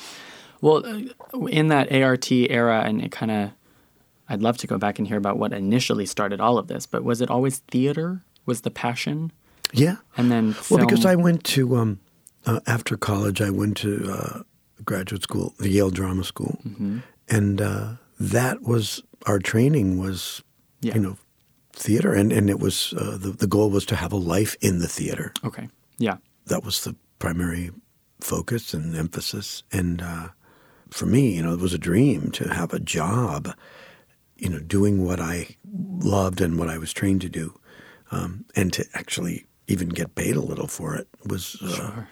[0.62, 3.52] Well, uh, in that ART era, and it kind of,
[4.28, 7.04] I'd love to go back and hear about what initially started all of this, but
[7.04, 8.22] was it always theater?
[8.46, 9.32] Was the passion?
[9.74, 9.98] Yeah.
[10.18, 12.00] And then Well, because I went to um,
[12.46, 14.44] uh, after college, I went to uh,
[14.84, 17.00] graduate school, the Yale Drama School, Mm-hmm.
[17.30, 20.42] and uh, that was our training was,
[20.82, 20.96] Yeah.
[20.96, 21.18] you know,
[21.74, 24.80] theater, and and it was uh, the the goal was to have a life in
[24.80, 25.34] the theater.
[25.44, 25.70] Okay.
[25.98, 26.18] Yeah.
[26.46, 27.72] That was the primary
[28.22, 30.30] focus and emphasis, and uh,
[30.90, 33.50] for me, you know, it was a dream to have a job,
[34.38, 35.56] you know, doing what I
[36.00, 37.60] loved and what I was trained to do,
[38.12, 41.58] um, and to actually even get paid a little for it was.
[41.62, 42.08] Uh, Sure.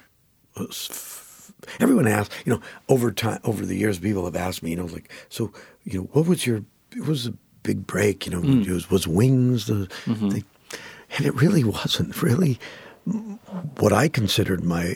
[0.58, 4.72] was f- everyone asks, you know, over time, over the years, people have asked me,
[4.72, 5.52] you know, like, so,
[5.84, 6.64] you know, what was your,
[6.96, 7.34] it was a
[7.68, 10.44] big break, you know, it was, was Wings the, the,
[11.18, 12.58] and it really wasn't really.
[13.80, 14.96] What I considered my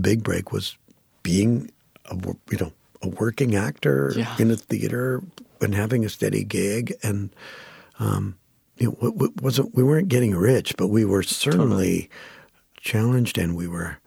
[0.00, 0.76] big break was
[1.22, 1.70] being
[2.06, 2.16] a,
[2.50, 4.34] you know, a working actor Yeah.
[4.38, 5.22] in a theater
[5.60, 7.30] and having a steady gig and,
[7.98, 8.36] um,
[8.78, 12.08] you know, w- w- wasn't we weren't getting rich, but we were certainly
[12.80, 13.98] challenged and we were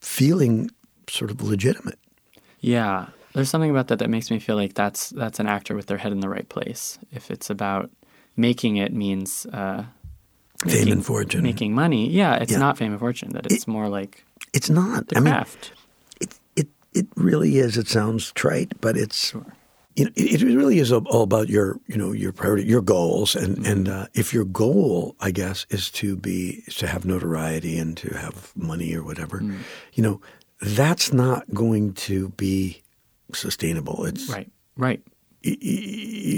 [0.00, 0.70] feeling
[1.08, 1.98] sort of legitimate.
[2.60, 5.86] Yeah, there's something about that that makes me feel like that's that's an actor with
[5.86, 6.98] their head in the right place.
[7.12, 7.90] If it's about
[8.36, 9.84] making it means uh,
[10.66, 11.42] Fame and fortune.
[11.42, 12.08] making money.
[12.08, 12.58] Yeah, it's Yeah.
[12.58, 13.32] not fame and fortune.
[13.32, 15.08] That it's more like It's not.
[15.08, 15.34] the I mean,
[16.20, 17.76] it it it really is.
[17.76, 19.34] It sounds trite, but it's
[19.96, 23.34] you know it, it really is all about your you know your priority, your goals,
[23.36, 23.72] and Mm-hmm.
[23.72, 27.96] and uh, if your goal, I guess, is to be is to have notoriety and
[27.98, 29.58] to have money or whatever, Mm.
[29.94, 30.20] you know,
[30.60, 32.80] that's not going to be
[33.34, 34.04] sustainable.
[34.06, 35.00] It's right, right.
[35.44, 35.90] y- y-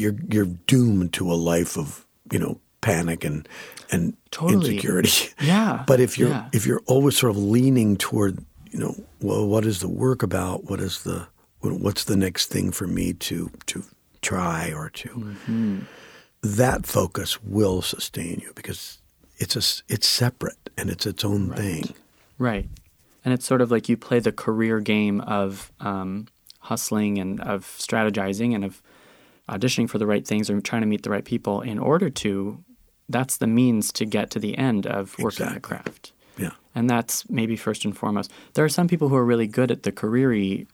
[0.03, 3.49] you're you're doomed to a life of you know panic and
[3.91, 4.71] and Totally.
[4.77, 5.31] insecurity.
[5.41, 6.49] Yeah, But if you're yeah.
[6.53, 8.39] if you're always sort of leaning toward
[8.71, 11.27] you know well what is the work about what is the
[11.61, 13.83] what's the next thing for me to to
[14.23, 15.79] try or to Mm-hmm.
[16.43, 18.99] that focus will sustain you because
[19.39, 21.95] it's a it's separate and it's its own thing.
[22.39, 22.69] Right.
[23.25, 26.27] And it's sort of like you play the career game of um,
[26.67, 28.83] hustling and of strategizing and of
[29.49, 32.63] auditioning for the right things or trying to meet the right people in order to,
[33.09, 36.13] that's the means to get to the end of working the craft.
[36.37, 36.51] Yeah.
[36.75, 38.31] And that's maybe first and foremost.
[38.55, 40.67] There are some people who are really good at the careery,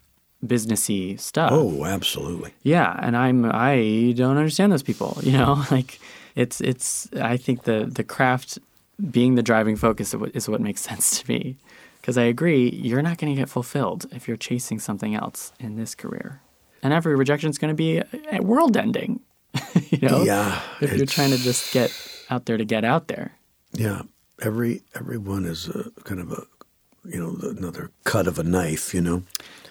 [0.45, 1.51] businessy stuff.
[1.53, 2.53] Oh, absolutely.
[2.63, 5.19] Yeah, and I'm I don't understand those people.
[5.23, 6.01] You know, like
[6.35, 7.09] it's it's.
[7.15, 8.59] I think the the craft
[9.11, 11.57] being the driving focus is what makes sense to me.
[12.03, 15.77] Because I agree, you're not going to get fulfilled if you're chasing something else in
[15.77, 16.41] this career,
[16.83, 18.03] and every rejection is going to be
[18.41, 19.21] world ending.
[19.91, 21.91] you know, Yeah, if you're trying to just get
[22.29, 23.33] out there to get out there.
[23.73, 24.03] Yeah,
[24.41, 26.43] every everyone is a kind of a
[27.05, 28.93] you know another cut of a knife.
[28.93, 29.23] You know,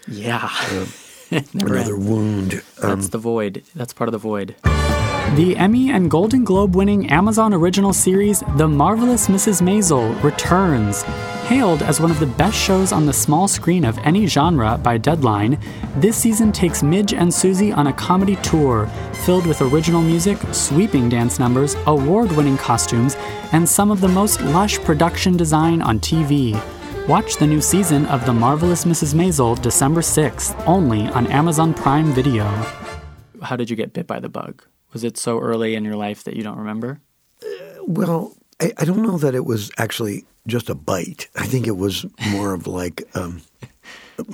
[0.07, 0.49] Yeah,
[1.31, 2.07] another ends.
[2.09, 2.53] wound.
[2.81, 3.63] Um, That's the void.
[3.75, 4.55] That's part of the void.
[5.35, 9.61] The Emmy and Golden Globe winning Amazon original series The Marvelous Mrs.
[9.61, 11.03] Maisel returns.
[11.45, 14.97] Hailed as one of the best shows on the small screen of any genre by
[14.97, 15.57] Deadline,
[15.95, 18.87] this season takes Midge and Susie on a comedy tour
[19.25, 23.15] filled with original music, sweeping dance numbers, award winning costumes,
[23.53, 26.61] and some of the most lush production design on TV.
[27.07, 29.13] Watch the new season of The Marvelous Mrs.
[29.13, 32.43] Maisel December 6th, only on Amazon Prime Video.
[33.41, 34.65] How did you get bit by the bug?
[34.93, 36.99] Was it so early in your life that you don't remember?
[37.87, 41.27] well, I, I don't know that it was actually just a bite.
[41.35, 43.41] I think it was more of like um,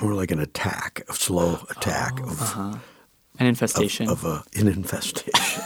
[0.02, 2.80] more like an attack, a slow attack of,
[3.38, 4.08] An infestation.
[4.08, 5.62] of a, an infestation.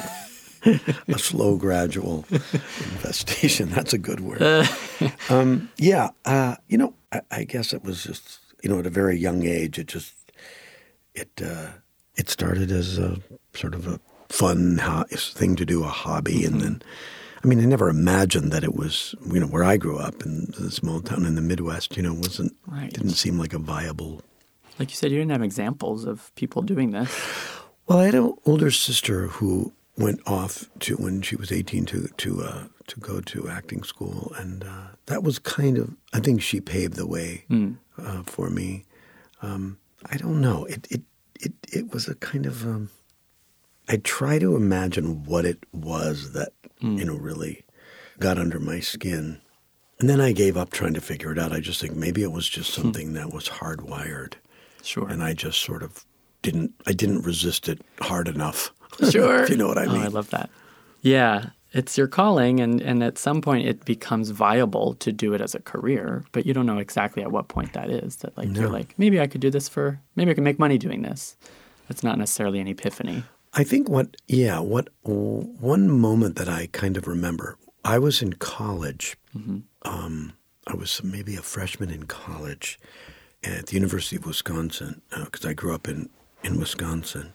[1.09, 3.68] a slow, gradual infestation.
[3.70, 4.68] That's a good word.
[5.28, 8.90] um, yeah, uh, you know, I, I guess it was just you know at a
[8.90, 9.78] very young age.
[9.78, 10.14] It just
[11.14, 11.68] it uh,
[12.14, 13.18] it started as a
[13.55, 14.00] sort of a
[14.33, 16.83] fun ho- thing to do, a hobby, and then.
[17.45, 20.55] I mean, I never imagined that it was, you know, where I grew up in
[20.61, 21.97] a small town in the Midwest.
[21.97, 22.92] You know, wasn't Right.
[22.92, 24.23] didn't seem like a viable
[24.79, 27.11] like you said, you didn't have examples of people doing this.
[27.87, 32.09] Well, I had an older sister who went off to when she was eighteen to
[32.16, 36.42] to uh, to go to acting school, and uh, that was kind of I think
[36.42, 37.45] she paved the way
[37.99, 38.85] uh, for me.
[39.42, 40.64] Um, I don't know.
[40.66, 41.03] It it
[41.40, 42.88] it it was a kind of um,
[43.92, 46.96] I try to imagine what it was that hmm.
[46.96, 47.64] you know really
[48.18, 49.40] got under my skin.
[50.00, 51.52] And then I gave up trying to figure it out.
[51.52, 52.83] I just think maybe it was just hmm.
[52.83, 54.35] something that was hardwired
[54.83, 55.07] Sure.
[55.07, 56.05] and I just sort of
[56.40, 58.72] didn't I didn't resist it hard enough.
[59.11, 59.42] Sure.
[59.44, 60.02] if you know what I Oh, mean.
[60.02, 60.50] I love that.
[61.00, 65.40] Yeah, it's your calling, and, and at some point it becomes viable to do it
[65.40, 68.16] as a career, but you don't know exactly at what point that is.
[68.16, 70.76] That like you're like maybe I could do this for maybe I could make money
[70.78, 71.37] doing this.
[71.88, 73.24] That's not necessarily an epiphany.
[73.55, 78.35] I think what yeah, what one moment that I kind of remember, I was in
[78.35, 79.17] college.
[79.83, 80.33] Um,
[80.67, 82.79] I was maybe a freshman in college
[83.45, 86.09] at the University of Wisconsin because I grew up in
[86.43, 87.33] in Wisconsin,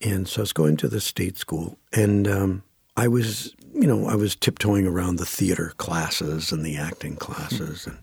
[0.00, 2.62] and so I was going to the state school, and um,
[2.96, 7.86] I was you know I was tiptoeing around the theater classes and the acting classes,
[7.86, 7.98] and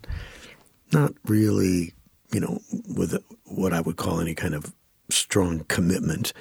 [0.92, 1.94] not really
[2.32, 2.62] you know
[2.96, 4.74] with what I would call any kind of
[5.10, 6.34] strong commitment.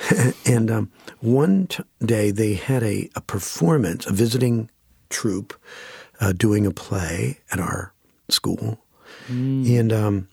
[0.46, 4.70] and um, one t- day they had a, a performance, a visiting
[5.10, 5.54] troupe
[6.20, 7.92] uh, doing a play at our
[8.28, 8.80] school.
[9.28, 10.28] And um,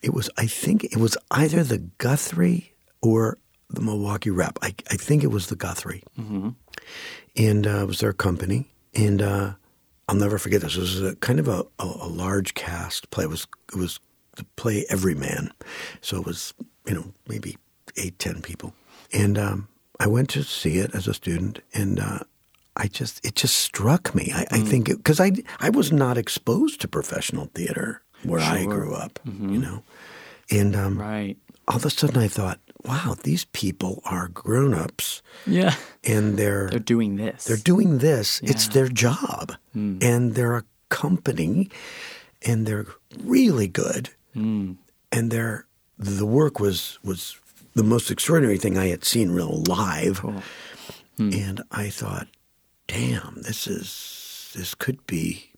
[0.00, 3.38] it was, I think it was either the Guthrie or
[3.70, 4.58] the Milwaukee Rep.
[4.62, 6.02] I, I think it was the Guthrie.
[7.36, 8.70] And uh, it was their company.
[8.94, 9.54] And uh,
[10.08, 10.76] I'll never forget this.
[10.76, 13.24] It was a, kind of a, a, a large cast play.
[13.24, 14.00] It was, it was
[14.36, 15.52] the play Everyman.
[16.00, 16.52] So it was,
[16.86, 17.56] you know, maybe
[17.96, 18.74] eight, ten people.
[19.12, 19.68] And um,
[20.00, 22.20] I went to see it as a student, and uh,
[22.76, 24.32] I just it just struck me.
[24.34, 28.94] I, I think because I I was not exposed to professional theater where I grew
[28.94, 29.82] up, you know,
[30.50, 31.36] and um, Right.
[31.68, 35.74] all of a sudden I thought, wow, these people are grown ups, Yeah.
[36.04, 37.44] and they're They're doing this.
[37.44, 38.40] they're doing this.
[38.44, 41.68] It's their job, and they're a company,
[42.46, 42.86] and they're
[43.24, 44.76] really good, and
[45.30, 45.66] they're
[46.02, 47.38] the work was was
[47.74, 50.38] the most extraordinary thing I had seen real live, hmm.
[51.16, 51.32] Hmm.
[51.32, 52.28] and I thought,
[52.86, 55.50] damn, this is this could be,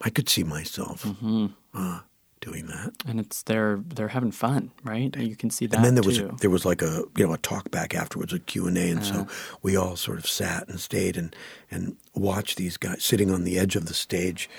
[0.00, 1.46] I could see myself mm-hmm.
[1.74, 2.00] uh,
[2.40, 2.92] doing that.
[3.06, 5.14] and it's they're they're having fun, right?
[5.16, 6.36] You can see that And then there was too.
[6.40, 9.04] there was like a you know a talk back afterwards, a Q and A, and
[9.04, 9.26] so
[9.62, 11.34] we all sort of sat and stayed and
[11.70, 14.50] and watched these guys sitting on the edge of the stage,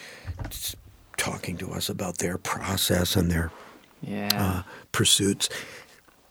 [1.18, 3.52] talking to us about their process and their
[4.02, 4.30] yeah.
[4.34, 5.50] uh, pursuits.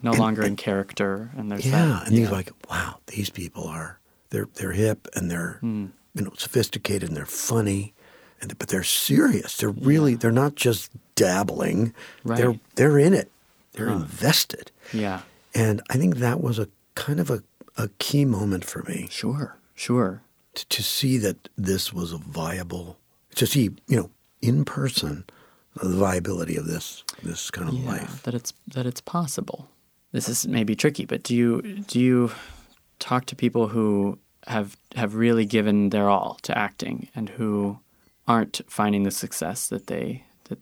[0.03, 2.07] no longer in character, and there's Yeah, that.
[2.09, 3.99] and he's like, wow, these people are
[4.31, 5.87] they're they're hip and they're Hmm.
[6.15, 7.93] you know sophisticated and they're funny,
[8.41, 9.57] and but they're serious.
[9.57, 11.93] They're really they're not just dabbling.
[12.25, 12.39] Right.
[12.39, 13.31] They're they're in it.
[13.73, 14.71] They're invested.
[14.93, 15.21] yeah.
[15.55, 17.43] And I think that was a kind of a,
[17.77, 19.57] a key moment for me Sure.
[19.75, 20.23] Sure.
[20.55, 22.99] to, to see that this was a viable,
[23.35, 24.11] to see, you know,
[24.43, 25.25] in person,
[25.81, 28.23] the viability of this this kind of yeah, life.
[28.23, 29.69] that it's that it's possible.
[30.13, 32.33] This is maybe tricky, but do you do you
[32.99, 37.79] talk to people who have have really given their all to acting and who
[38.27, 40.59] aren't finding the success that they that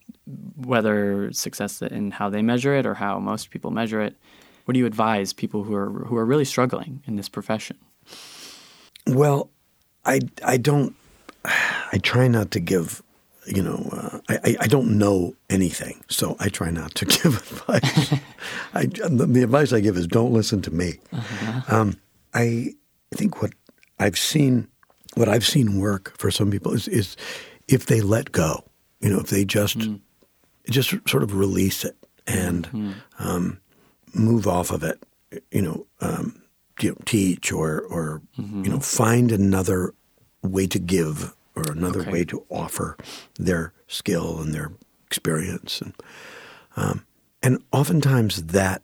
[0.56, 4.16] whether success in how they measure it or how most people measure it?
[4.64, 7.78] What do you advise people who are who are really struggling in this profession?
[9.06, 9.50] Well,
[10.04, 10.94] I I don't.
[11.44, 13.02] I try not to give.
[13.56, 18.12] You know, uh, I I don't know anything, so I try not to give advice.
[18.74, 20.98] I, the, the advice I give is don't listen to me.
[21.12, 21.76] Uh-huh.
[21.76, 21.96] Um,
[22.34, 22.74] I
[23.14, 23.52] think what
[23.98, 24.68] I've seen,
[25.14, 27.16] what I've seen work for some people is is
[27.68, 28.64] if they let go.
[29.00, 30.00] You know, if they just Mm.
[30.70, 31.96] just sort of release it
[32.26, 32.92] and Mm-hmm.
[33.18, 33.58] um,
[34.14, 35.02] move off of it.
[35.52, 36.42] You know, um,
[36.80, 38.64] you know, teach or or Mm-hmm.
[38.64, 39.94] you know, find another
[40.42, 42.10] way to give or another Okay.
[42.12, 42.96] way to offer
[43.38, 44.72] their skill and their
[45.06, 45.94] experience and
[46.76, 47.04] um,
[47.42, 48.82] and oftentimes that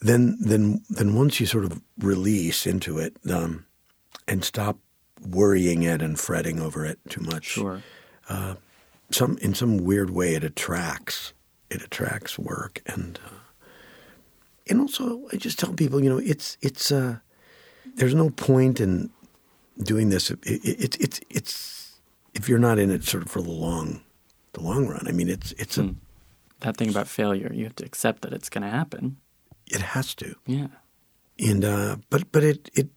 [0.00, 3.66] then then then once you sort of release into it um,
[4.26, 4.78] and stop
[5.28, 7.82] worrying it and fretting over it too much Sure.
[9.10, 11.32] some in some weird way it attracts
[11.70, 13.30] it attracts work and uh,
[14.68, 17.16] and also I just tell people you know it's it's uh,
[17.96, 19.10] there's no point in
[19.82, 21.83] doing this it, it, it's it's it's
[22.34, 24.00] if you're not in it sort of for the long
[24.52, 25.94] the long run I mean it's it's a
[26.60, 29.16] That thing about failure, you have to accept that it's going to happen.
[29.66, 30.68] it has to Yeah.
[31.38, 32.88] and uh, but but it it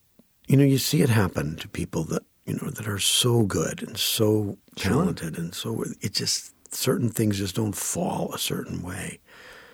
[0.47, 3.83] you know you see it happen to people that you know that are so good
[3.83, 9.19] and so talented and so it just certain things just don't fall a certain way.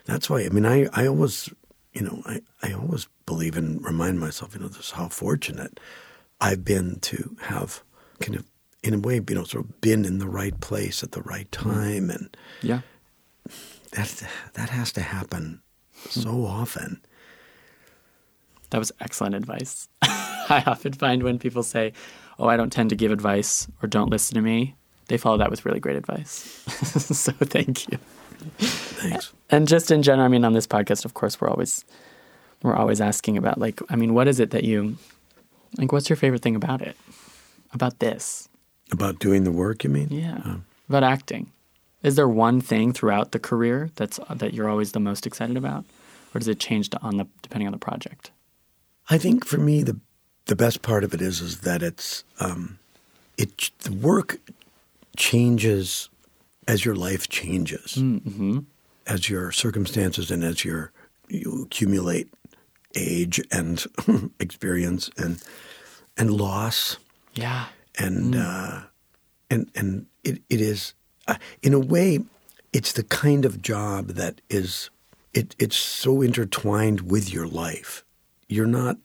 [0.05, 1.49] That's why I mean I I always
[1.93, 5.79] you know I I always believe and remind myself you know this how fortunate
[6.41, 7.83] I've been to have
[8.19, 8.45] kind of
[8.83, 11.49] in a way you know sort of been in the right place at the right
[11.51, 11.63] mm.
[11.63, 12.81] time and Yeah.
[13.91, 14.23] that
[14.53, 15.61] that has to happen
[16.09, 16.45] so hmm.
[16.45, 17.01] often.
[18.71, 19.87] That was excellent advice.
[20.01, 21.93] I often find when people say,
[22.39, 24.75] Oh, I don't tend to give advice or don't listen to me,
[25.07, 26.31] they follow that with really great advice.
[27.15, 27.99] so thank you.
[28.57, 29.31] Thanks.
[29.49, 31.85] And just in general, I mean, on this podcast, of course, we're always
[32.63, 34.97] we're always asking about like, I mean, what is it that you
[35.77, 35.91] like?
[35.91, 36.97] What's your favorite thing about it?
[37.73, 38.49] About this?
[38.93, 40.07] About doing the work, you mean?
[40.11, 40.57] Yeah.
[40.87, 41.51] About acting.
[42.03, 45.83] Is there one thing throughout the career that's that you're always the most excited about,
[46.33, 48.31] or does it change on the depending on the project?
[49.09, 49.99] I think for me the
[50.45, 52.77] the best part of it is is that it's um,
[53.37, 54.39] it the work
[55.17, 56.09] changes
[56.67, 58.59] as your life changes, mm-hmm.
[59.07, 60.91] as your circumstances and as your
[61.29, 62.27] you accumulate
[62.95, 63.85] age and
[64.39, 65.41] experience and
[66.17, 66.97] and loss
[67.33, 67.65] Yeah.
[67.97, 68.81] And uh,
[69.49, 70.93] and and it, it is
[71.27, 72.19] uh, in a way
[72.71, 74.89] it's the kind of job that is
[75.33, 78.03] it, it's so intertwined with your life
[78.49, 78.97] you're not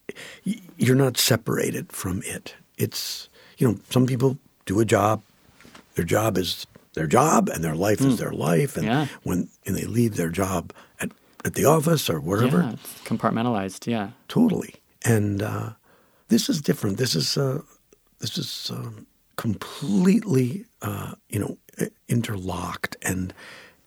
[0.76, 3.28] you're not separated from it it's
[3.58, 4.36] you know some people
[4.66, 5.22] do a job
[5.94, 9.06] their job is their job and their life is their life and Yeah.
[9.22, 11.10] when and they leave their job at
[11.44, 12.74] at the office or wherever Yeah.
[13.04, 13.86] Compartmentalized.
[13.86, 14.10] Yeah.
[14.28, 14.74] totally.
[15.04, 15.70] And uh,
[16.28, 16.96] this is different.
[16.98, 17.60] This is uh,
[18.20, 19.06] this is um,
[19.36, 21.56] completely uh, you know
[22.08, 23.32] interlocked and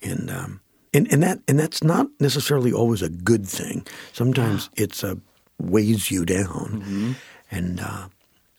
[0.02, 0.62] and um,
[0.94, 3.86] and and that and that's not necessarily always a good thing.
[4.14, 5.16] Sometimes it's uh,
[5.60, 7.16] weighs you down,
[7.52, 8.08] and uh,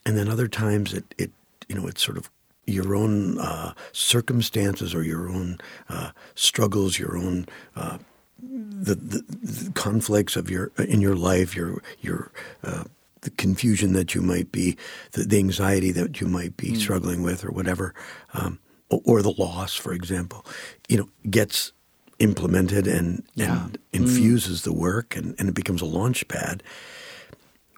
[0.06, 1.30] and then other times it it
[1.68, 2.30] you know it's sort of
[2.66, 5.58] your own uh, circumstances or your own
[5.88, 7.98] uh, struggles, your own uh,
[8.40, 12.30] the, the, the conflicts of your in your life, your your
[12.62, 12.84] uh,
[13.22, 14.76] the confusion that you might be,
[15.12, 16.76] the, the anxiety that you might be hmm.
[16.76, 17.94] struggling with, or whatever,
[18.34, 18.58] um,
[18.90, 20.44] or, or the loss, for example,
[20.88, 21.72] you know, gets
[22.18, 23.64] implemented and, Yeah.
[23.64, 24.02] and hmm.
[24.04, 26.62] infuses the work, and, and it becomes a launch pad.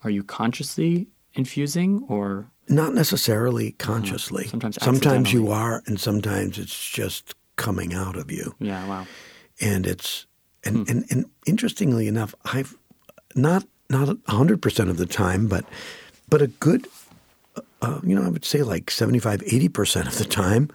[0.02, 4.46] Are you consciously infusing or Not necessarily oh, consciously.
[4.46, 8.54] Sometimes sometimes you are, and sometimes it's just coming out of you.
[8.58, 9.06] yeah, wow.
[9.60, 10.26] and it's
[10.64, 10.90] and, hmm.
[10.90, 12.76] and and interestingly enough, I've
[13.34, 15.64] not not hundred percent of the time, but
[16.28, 16.86] but a good,
[17.82, 20.70] uh, you know, I would say like 75, 80 percent of the time,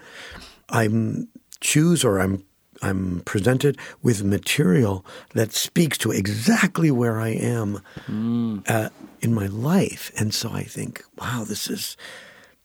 [0.69, 1.27] I'm
[1.59, 2.43] choose or I'm
[2.81, 7.81] I'm presented with material that speaks to exactly where I am
[8.67, 8.89] uh,
[9.21, 11.97] in my life, and so I think, wow, this is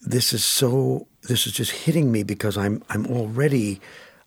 [0.00, 3.80] this is so this is just hitting me because I'm I'm already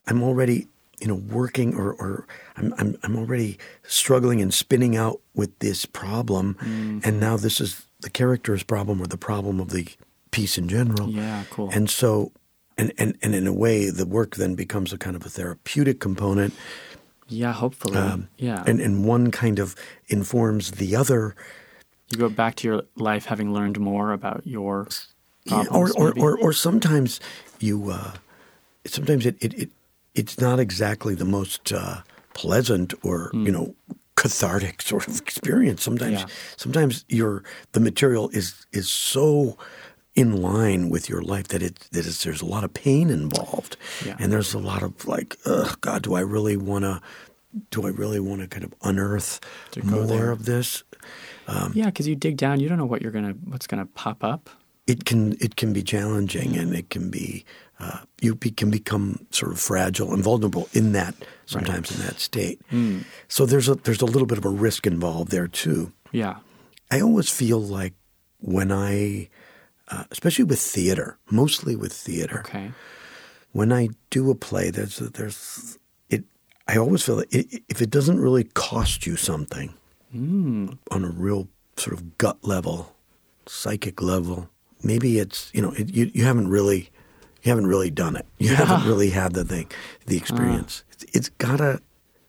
[0.08, 0.68] I'm already
[1.00, 5.86] you know working or or I'm I'm I'm already struggling and spinning out with this
[5.86, 6.58] problem
[7.04, 9.88] and now this is the character's problem or the problem of the
[10.32, 11.10] piece in general.
[11.10, 11.70] Yeah, cool.
[11.72, 12.32] And so
[12.78, 16.00] and and and in a way the work then becomes a kind of a therapeutic
[16.00, 16.54] component
[17.30, 17.96] Yeah, hopefully.
[18.38, 18.62] yeah.
[18.62, 19.76] Um, and and one kind of
[20.08, 21.36] informs the other
[22.10, 24.88] you go back to your life having learned more about your
[25.46, 25.92] Yeah, problems.
[25.96, 27.20] or, or, or or sometimes
[27.60, 28.12] you uh,
[28.86, 29.70] sometimes it, it, it
[30.20, 31.98] it's not exactly the most uh,
[32.34, 33.46] pleasant or Hmm.
[33.46, 33.76] you know
[34.16, 35.84] cathartic sort of experience.
[35.84, 36.26] Sometimes, Yeah.
[36.58, 37.44] sometimes your
[37.74, 39.58] the material is is so
[40.16, 43.78] in line with your life that it that it's, there's a lot of pain involved,
[44.06, 44.16] Yeah.
[44.20, 47.00] and there's a lot of like, oh God, do I really want to?
[47.72, 49.40] Do I really want to kind of unearth
[49.84, 50.32] more there.
[50.32, 50.84] of this?
[51.74, 54.50] yeah, because you dig down, you don't know what you're gonna what's gonna pop up.
[54.88, 57.44] it can it can be challenging and it can be
[57.80, 61.14] uh, you be, can become sort of fragile and vulnerable in that
[61.46, 62.60] sometimes in that state.
[63.28, 65.92] So there's a there's a little bit of a risk involved there too.
[66.12, 66.38] Yeah.
[66.90, 67.94] I always feel like
[68.40, 69.30] when I,
[69.90, 72.72] uh, especially with theater, mostly with theater, Okay.
[73.52, 75.78] when I do a play, there's there's
[76.10, 76.24] it.
[76.68, 79.74] I always feel that it, if it doesn't really cost you something
[80.14, 82.96] on a real sort of gut level,
[83.46, 84.50] psychic level,
[84.82, 86.90] maybe it's you know it, you you haven't really
[87.48, 88.26] you haven't really done it.
[88.40, 89.72] You haven't really had the thing,
[90.06, 90.84] the experience.
[90.92, 91.80] It's, it's gotta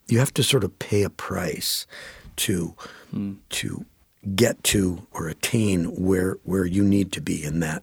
[0.07, 1.89] you have to sort of pay a price
[2.37, 2.77] to
[3.51, 3.85] to
[4.37, 7.83] get to or attain where where you need to be in that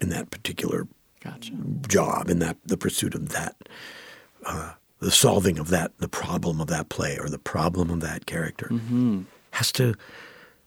[0.00, 0.88] in that particular
[1.20, 1.52] Gotcha.
[1.86, 3.54] job in that the pursuit of that
[4.44, 8.26] uh, the solving of that the problem of that play or the problem of that
[8.26, 8.68] character
[9.52, 9.94] has to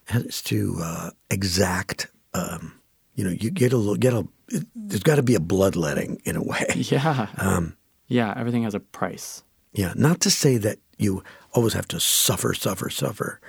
[0.05, 2.79] has to uh, exact um,
[3.15, 6.21] you know you get a little get a it, there's got to be a bloodletting
[6.25, 7.27] in a way Yeah.
[7.37, 7.75] Um,
[8.07, 8.33] yeah.
[8.37, 9.43] Everything has a price.
[9.73, 11.23] yeah not to say that you
[11.53, 13.39] always have to suffer suffer suffer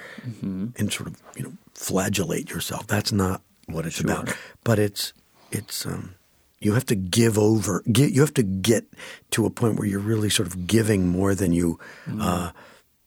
[0.43, 4.35] and sort of you know flagellate yourself that's not what it's about
[4.65, 5.13] but it's
[5.51, 6.15] it's um
[6.61, 8.85] you have to give over get, you have to get
[9.31, 11.79] to a point where you're really sort of giving more than you
[12.21, 12.51] uh,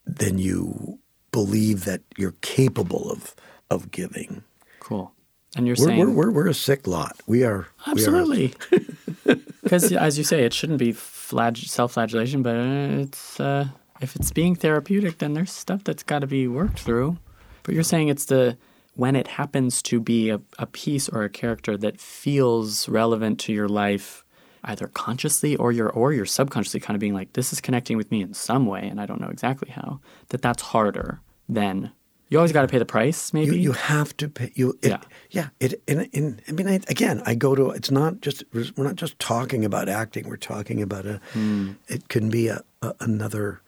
[0.05, 0.99] than you
[1.31, 3.35] believe that you're capable of
[3.69, 4.43] of giving
[4.79, 5.13] Cool.
[5.55, 7.19] And you're we're, saying we're, we're, we're a sick lot.
[7.27, 8.53] We are absolutely.
[9.61, 13.67] Because as you say, it shouldn't be flag- self-flagellation, but uh, it's uh,
[14.01, 17.17] if it's being therapeutic, then there's stuff that's got to be worked through.
[17.63, 18.57] But you're saying it's the
[18.95, 23.53] when it happens to be a, a piece or a character that feels relevant to
[23.53, 24.25] your life
[24.63, 28.11] either consciously or you're or you're subconsciously kind of being like this is connecting with
[28.11, 29.99] me in some way and I don't know exactly how
[30.29, 31.91] that that's harder than
[32.31, 34.51] you always got to pay the price maybe You, you have to pay.
[34.55, 35.01] You, it, Yeah.
[35.29, 35.49] yeah.
[35.59, 37.69] It, and I mean, I, again, I go to.
[37.69, 38.43] It's not just.
[38.53, 40.27] We're not just talking about acting.
[40.27, 41.19] We're talking about a.
[41.33, 41.73] Hmm.
[41.87, 43.61] It can be a, a another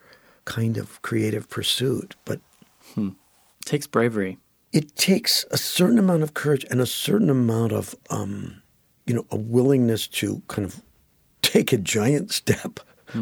[0.45, 2.39] kind of creative pursuit, but
[2.97, 3.13] it
[3.65, 4.37] takes bravery
[4.73, 8.63] it takes a certain amount of courage and a certain amount of, um,
[9.05, 10.81] you know, a willingness to kind of
[11.43, 12.79] take a giant step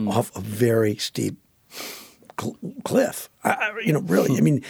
[0.08, 1.36] off a very steep
[2.40, 3.30] cl- cliff.
[3.44, 4.38] I, I, you know, really.
[4.38, 4.64] I mean,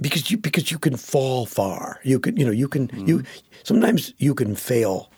[0.00, 2.00] because you because you can fall far.
[2.02, 3.26] You can you know you can you mm.
[3.62, 5.10] sometimes you can fail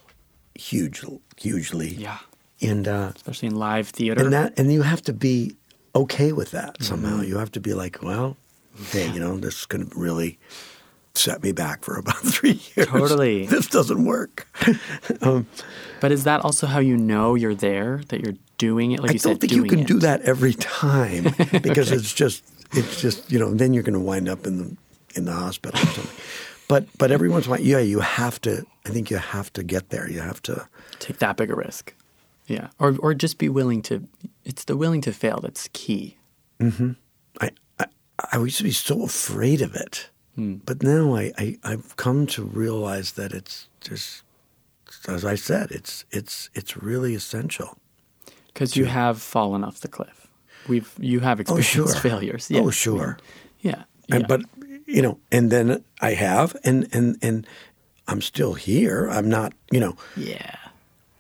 [0.55, 1.05] huge
[1.37, 1.95] hugely.
[1.95, 2.19] yeah
[2.61, 5.57] And uh, especially in live theater and that and you have to be
[5.95, 6.85] okay with that mm-hmm.
[6.85, 7.23] somehow.
[7.23, 8.37] You have to be like, well,
[8.93, 10.39] hey, you know, this to really
[11.15, 12.89] set me back for about three years.
[12.89, 13.47] Totally.
[13.55, 14.47] this doesn't work.
[15.23, 15.47] Um,
[16.01, 18.03] but is that also how you know you're there?
[18.09, 19.01] That you're doing it?
[19.01, 19.87] Like I you don't said, think you can it.
[19.87, 24.01] do that every time because it's just it's just you know then you're going to
[24.01, 24.77] wind up in the
[25.17, 26.17] in the hospital or something.
[26.69, 28.67] But but every once in a while, yeah, you have to.
[28.85, 30.11] I think you have to get there.
[30.11, 30.69] You have to.
[30.99, 31.95] Take that big a risk.
[32.47, 34.07] Yeah, or or just be willing to.
[34.45, 36.17] It's the willing to fail that's key.
[36.61, 36.93] Mm-hmm.
[37.41, 37.87] I, I,
[38.33, 40.55] I used to be so afraid of it, hmm.
[40.65, 44.23] but now I, I, I've come to realize that it's just,
[45.07, 47.77] as I said, it's it's it's really essential.
[48.47, 50.26] Because you have fallen off the cliff.
[50.69, 51.87] We've you have Oh, experienced sure.
[52.11, 52.49] failures.
[52.51, 52.61] Oh, yeah.
[52.63, 53.19] Oh, sure.
[53.61, 53.83] Yeah.
[54.11, 54.27] And, yeah.
[54.27, 54.41] but
[54.87, 57.47] you know, and then I have, and and and
[58.09, 59.09] I'm still here.
[59.11, 59.97] I'm not, you know.
[60.17, 60.57] yeah.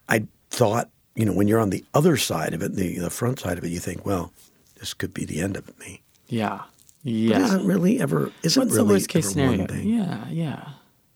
[0.09, 3.41] I thought, you know, when you're on the other side of it, the the front
[3.41, 4.33] side of it, you think, well,
[4.79, 6.01] this could be the end of me.
[6.29, 6.61] Yeah.
[7.05, 7.45] It Yeah.
[7.45, 8.31] isn't really ever.
[8.43, 9.59] Isn't What's really the worst case ever scenario?
[9.59, 9.89] One thing.
[9.89, 10.29] Yeah.
[10.29, 10.69] Yeah.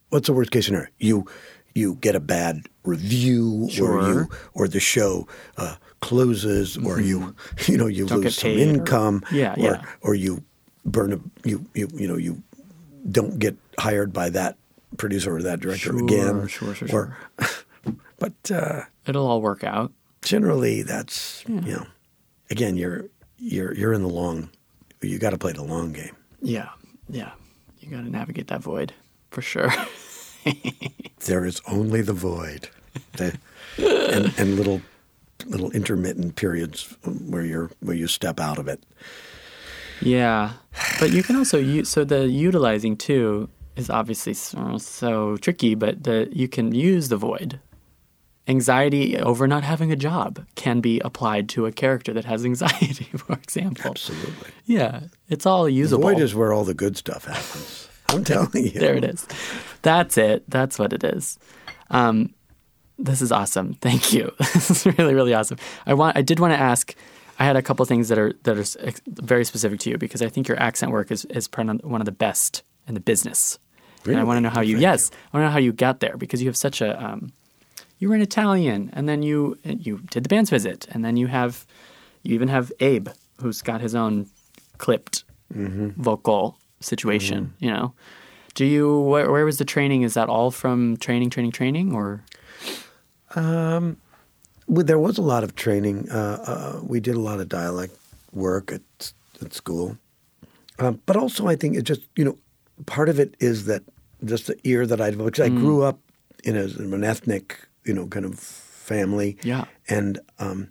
[0.09, 0.89] What's the worst case scenario?
[0.99, 1.26] You
[1.74, 7.34] you get a bad review, or you or the show uh, closes, or you
[7.66, 8.14] you know you Mm-hmm.
[8.14, 9.82] Don't lose some paid or- income, Yeah, or yeah.
[10.02, 10.42] or you
[10.84, 12.42] burn a you you you know you
[13.10, 14.56] don't get hired by that
[14.96, 17.16] producer or that director Sure, again, sure, sure, or
[18.18, 19.92] but uh, It'll all work out.
[20.22, 21.86] generally that's you know
[22.50, 23.06] again you're
[23.38, 24.50] you're you're in the long
[25.02, 26.14] you got to play the long game.
[26.42, 26.68] Yeah.
[27.08, 27.30] Yeah.
[27.78, 28.92] You got to navigate that void
[29.30, 29.72] for sure.
[31.26, 32.70] There is only the void,
[33.12, 33.38] the,
[33.76, 34.80] and, and little
[35.47, 38.82] little intermittent periods where you're where you step out of it.
[40.01, 40.53] Yeah,
[40.99, 45.74] but you can also use so the utilizing too is obviously so, uh, so tricky,
[45.74, 47.61] but the you can use the void
[48.49, 53.05] anxiety over not having a job can be applied to a character that has anxiety,
[53.16, 53.91] for example.
[53.91, 54.51] Absolutely.
[54.66, 56.09] Yeah, it's all usable.
[56.09, 57.89] The void is where all the good stuff happens.
[58.14, 58.70] I'm telling you.
[58.70, 59.26] there it is.
[59.82, 60.44] That's it.
[60.48, 61.38] That's what it is.
[61.90, 62.34] Um,
[62.98, 63.74] this is awesome.
[63.74, 64.32] Thank you.
[64.38, 65.58] this is really, really awesome.
[65.86, 66.16] I want.
[66.16, 66.94] I did want to ask.
[67.38, 70.20] I had a couple things that are that are ex- very specific to you because
[70.22, 73.58] I think your accent work is is one of the best in the business.
[74.04, 74.14] Really?
[74.14, 74.74] And I want to know how you.
[74.76, 77.02] Thank yes, I want to know how you got there because you have such a.
[77.02, 77.32] Um,
[77.98, 81.26] you were an Italian, and then you you did the band's visit, and then you
[81.26, 81.66] have,
[82.22, 83.08] you even have Abe,
[83.40, 84.26] who's got his own
[84.78, 87.55] clipped vocal situation.
[87.59, 87.95] You know,
[88.55, 90.03] do you where, where was the training?
[90.03, 92.22] Is that all from training, training, training, or
[93.37, 96.09] Well, there was a lot of training.
[96.11, 96.16] Uh,
[96.47, 97.97] uh, we did a lot of dialect
[98.33, 99.12] work at
[99.43, 99.97] at school,
[100.78, 102.39] um, but also I think it just you know
[102.87, 103.83] part of it is that
[104.24, 105.99] just the ear that I because I grew up
[106.45, 109.64] in, a, in an ethnic you know kind of family, Yeah.
[109.89, 110.68] and um,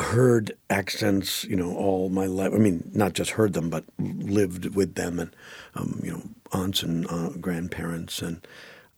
[0.00, 2.52] heard accents you know all my life.
[2.54, 5.34] I mean, not just heard them, but lived with them, and
[5.74, 6.22] um, you know
[6.52, 8.46] aunts and uh, grandparents, and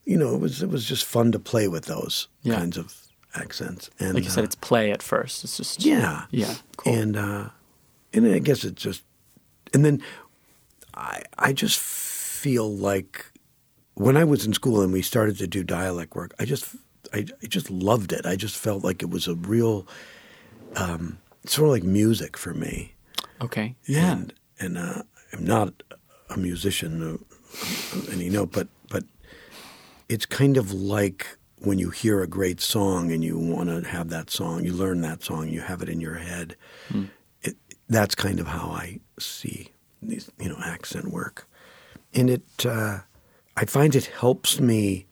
[0.05, 2.55] you know it was it was just fun to play with those Yeah.
[2.55, 2.93] kinds of
[3.33, 3.89] accents.
[3.99, 5.43] And like you said, uh, it's play at first.
[5.43, 6.93] It's just yeah, yeah, cool.
[6.93, 7.49] And uh,
[8.13, 9.03] and I guess it's just,
[9.73, 10.01] and then
[10.93, 13.25] I I just feel like
[13.95, 16.75] when I was in school and we started to do dialect work, I just
[17.13, 18.25] I, I just loved it.
[18.25, 19.87] I just felt like it was a real
[20.75, 22.93] um, sort of like music for me.
[23.41, 25.03] okay, yeah, And and uh,
[25.33, 25.83] I'm not
[26.29, 29.03] a musician, uh, you know, but but
[30.09, 34.09] it's kind of like when you hear a great song and you want to have
[34.09, 36.55] that song, you learn that song, you have it in your head.
[37.41, 37.55] It,
[37.89, 39.69] that's kind of how I see
[40.01, 41.47] these, you know, accent work,
[42.13, 42.65] and it.
[42.65, 42.99] Uh,
[43.57, 45.05] I find it helps me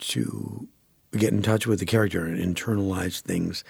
[0.00, 0.68] to
[1.16, 3.64] get in touch with the character and internalize things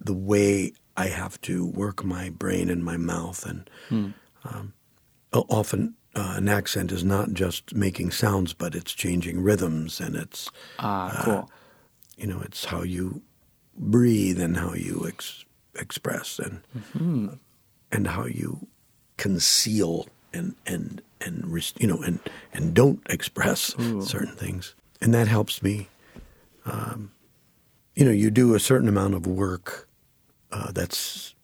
[0.00, 3.44] the way I have to work my brain and my mouth.
[3.44, 3.70] And
[4.44, 4.72] um,
[5.32, 10.50] often uh, an accent is not just making sounds, but it's changing rhythms and it's,
[10.78, 11.50] ah, cool.
[12.16, 13.22] you know, it's how you
[13.76, 15.44] breathe and how you ex-
[15.78, 16.60] express and
[17.92, 18.66] and how you
[19.18, 21.44] conceal and and and
[21.78, 22.18] you know and
[22.54, 25.88] and don't express certain things, and that helps me.
[26.64, 27.12] Um,
[27.94, 29.85] you know, you do a certain amount of work
[30.52, 31.34] uh, that's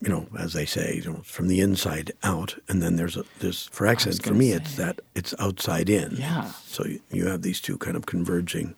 [0.00, 3.24] you know, as they say, you know, from the inside out, and then there's a
[3.40, 4.56] there's for accent for me say.
[4.56, 6.16] it's that it's outside in.
[6.16, 6.44] Yeah.
[6.66, 8.74] So you, you have these two kind of converging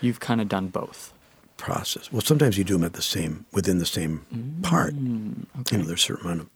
[0.00, 1.12] You've kind of done both.
[1.58, 2.10] process.
[2.12, 4.24] Well, sometimes you do them at the same within the same
[4.62, 4.94] part.
[4.94, 6.48] Mm, You know, there's a certain amount of.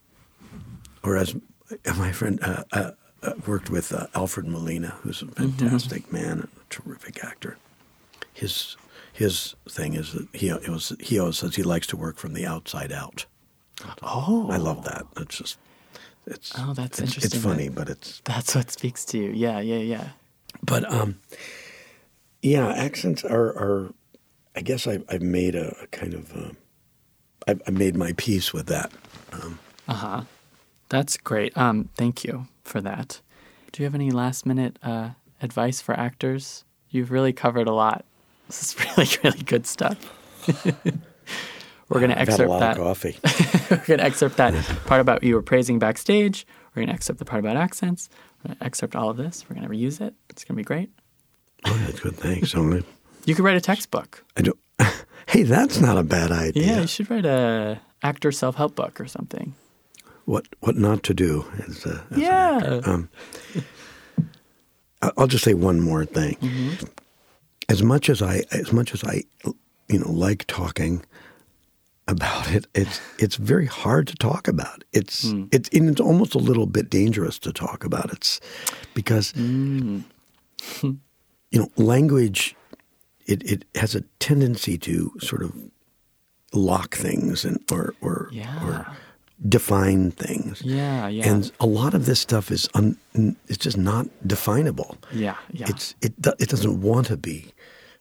[1.02, 1.34] Or as
[1.98, 2.90] my friend uh, uh,
[3.22, 7.58] uh, worked with uh, Alfred Molina, who's a fantastic man, and a terrific actor.
[8.32, 8.76] His
[9.12, 12.32] his thing is that he it was he always says he likes to work from
[12.34, 13.26] the outside out.
[14.02, 15.06] Oh, I love that.
[15.16, 15.58] It's just
[16.26, 17.38] it's Oh, that's it's, interesting.
[17.38, 19.30] It's funny, but it's That's what speaks to you.
[19.30, 20.08] Yeah, yeah, yeah.
[20.64, 21.18] But um,
[22.42, 23.92] yeah, accents are are.
[24.54, 26.50] I guess I've I've made a, a kind of uh,
[27.48, 28.92] I've, I've made my peace with that.
[29.32, 29.58] Um,
[29.88, 30.22] Uh huh.
[30.88, 31.56] That's great.
[31.56, 33.20] Um, thank you for that.
[33.72, 35.10] Do you have any last minute uh,
[35.40, 36.64] advice for actors?
[36.90, 38.04] You've really covered a lot.
[38.46, 39.98] This is really, really good stuff.
[41.88, 42.78] We're going to excerpt that.
[42.78, 43.18] of coffee.
[43.70, 44.54] We're going to excerpt that
[44.86, 46.46] part about you were praising backstage.
[46.74, 48.08] We're going to excerpt the part about accents.
[48.42, 49.44] We're going to excerpt all of this.
[49.48, 50.14] We're going to reuse it.
[50.30, 50.90] It's going to be great.
[51.66, 52.16] oh, that's good.
[52.16, 52.54] Thanks.
[52.54, 52.82] I'm
[53.26, 54.24] You could write a textbook.
[54.36, 54.58] I don't.
[55.26, 56.66] Hey, that's not a bad idea.
[56.66, 59.54] Yeah, you should write a actor self help book or something.
[60.24, 61.44] What what not to do?
[61.66, 62.80] As a, as Yeah.
[62.84, 63.08] Um,
[65.16, 66.36] I'll just say one more thing.
[66.36, 66.86] Mm-hmm.
[67.72, 69.24] As much as I as much as I
[69.92, 70.94] you know like talking
[72.06, 74.84] about it, it's it's very hard to talk about.
[74.92, 75.44] It's Hmm.
[75.56, 78.12] it's and it's almost a little bit dangerous to talk about.
[78.12, 78.40] It's
[78.94, 80.00] because Hmm.
[81.52, 82.54] you know language
[83.26, 85.52] it it has a tendency to sort of
[86.52, 88.66] lock things and or or Yeah.
[88.68, 88.86] or
[89.48, 90.62] define things.
[90.62, 91.28] Yeah, yeah.
[91.32, 92.96] And a lot of this stuff is un,
[93.48, 94.96] it's just not definable.
[95.12, 95.66] Yeah, yeah.
[95.70, 97.51] It's it it doesn't want to be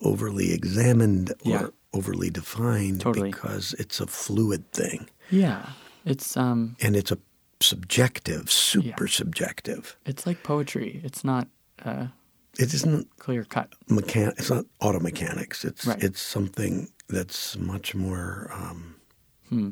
[0.01, 1.67] overly examined or Yeah.
[1.93, 3.31] overly defined Totally.
[3.31, 5.69] because it's a fluid thing yeah.
[6.05, 7.17] It's um and it's a
[7.61, 9.11] subjective, super Yeah.
[9.11, 9.95] subjective.
[10.05, 10.99] it's like poetry.
[11.03, 11.47] It's not
[11.85, 12.07] uh
[12.59, 13.69] It isn't clear cut.
[13.87, 15.63] mechan- It's not auto mechanics.
[15.63, 16.03] It's Right.
[16.03, 18.49] it's something that's much more.
[18.53, 18.95] Um,
[19.49, 19.69] Hmm.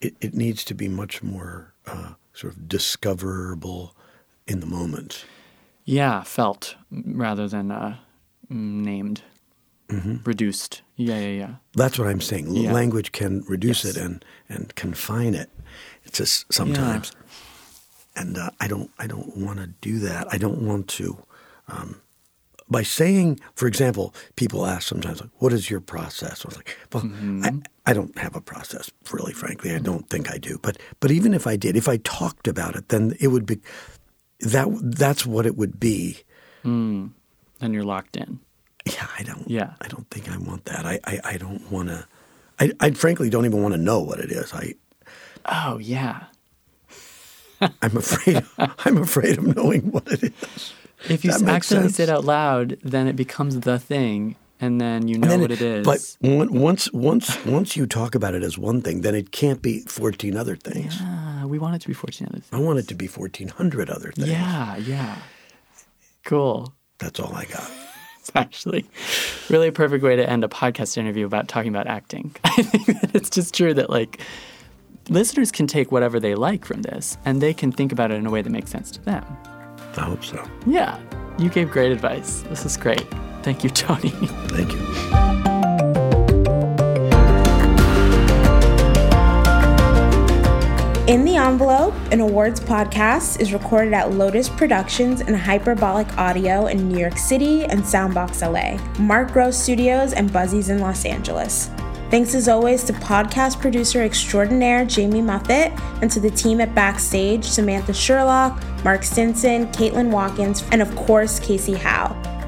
[0.00, 3.94] it, it needs to be much more uh, sort of discoverable
[4.46, 5.24] in the moment.
[5.84, 7.96] Yeah, felt rather than uh,
[8.50, 8.82] m-
[9.90, 10.26] named.
[10.26, 10.82] reduced.
[10.96, 11.54] Yeah, yeah, yeah.
[11.74, 12.54] That's what I'm saying.
[12.54, 12.72] Yeah.
[12.72, 13.96] Language can reduce Yes.
[13.96, 15.50] it and and confine it.
[16.04, 17.12] It's just sometimes,
[18.14, 20.26] and uh, I don't I don't want to do that.
[20.32, 21.18] I don't want to.
[21.68, 22.00] Um,
[22.68, 26.76] by saying, for example, people ask sometimes, like, "What is your process?" I was like,
[26.92, 27.44] "Well, Mm-hmm.
[27.44, 29.32] I, I don't have a process, really.
[29.32, 30.58] Frankly, I don't think I do.
[30.62, 33.60] But but even if I did, if I talked about it, then it would be
[34.40, 36.18] that that's what it would be.
[36.64, 37.14] Then
[37.60, 38.40] you're locked in.
[38.86, 39.48] Yeah, I don't.
[39.50, 39.72] Yeah.
[39.80, 40.86] I don't think I want that.
[40.86, 42.06] I I, I don't want to.
[42.60, 44.52] I, I frankly don't even want to know what it is.
[44.54, 44.74] I
[45.44, 46.24] Oh, yeah.
[47.60, 48.44] I'm afraid.
[48.58, 50.72] I'm afraid of knowing what it is.
[51.08, 55.18] If you accidentally say it out loud, then it becomes the thing, and then you
[55.18, 55.84] know then what it is.
[55.86, 59.62] But on- once once once you talk about it as one thing, then it can't
[59.62, 60.96] be fourteen other things.
[61.00, 62.62] Ah, we want it to be 14 other I things.
[62.66, 64.28] want it to be fourteen hundred other things.
[64.28, 65.16] Yeah, yeah.
[66.24, 66.74] Cool.
[66.98, 67.70] That's all I got.
[68.26, 68.84] It's actually
[69.48, 72.34] really a perfect way to end a podcast interview about talking about acting.
[72.44, 74.20] I think that it's just true that like
[75.08, 78.26] listeners can take whatever they like from this and they can think about it in
[78.26, 79.24] a way that makes sense to them.
[79.96, 80.44] I hope so.
[80.66, 81.00] Yeah,
[81.38, 82.42] you gave great advice.
[82.48, 83.06] This is great.
[83.42, 84.10] Thank you, Tony.
[84.10, 85.25] Thank you.
[91.06, 96.88] In the Envelope, an awards podcast, is recorded at Lotus Productions and Hyperbolic Audio in
[96.88, 101.70] New York City and Soundbox LA, Mark Gross Studios, and Buzzy's in Los Angeles.
[102.10, 107.44] Thanks as always to podcast producer extraordinaire Jamie Muffett and to the team at Backstage
[107.44, 112.35] Samantha Sherlock, Mark Stinson, Caitlin Watkins, and of course Casey Howe.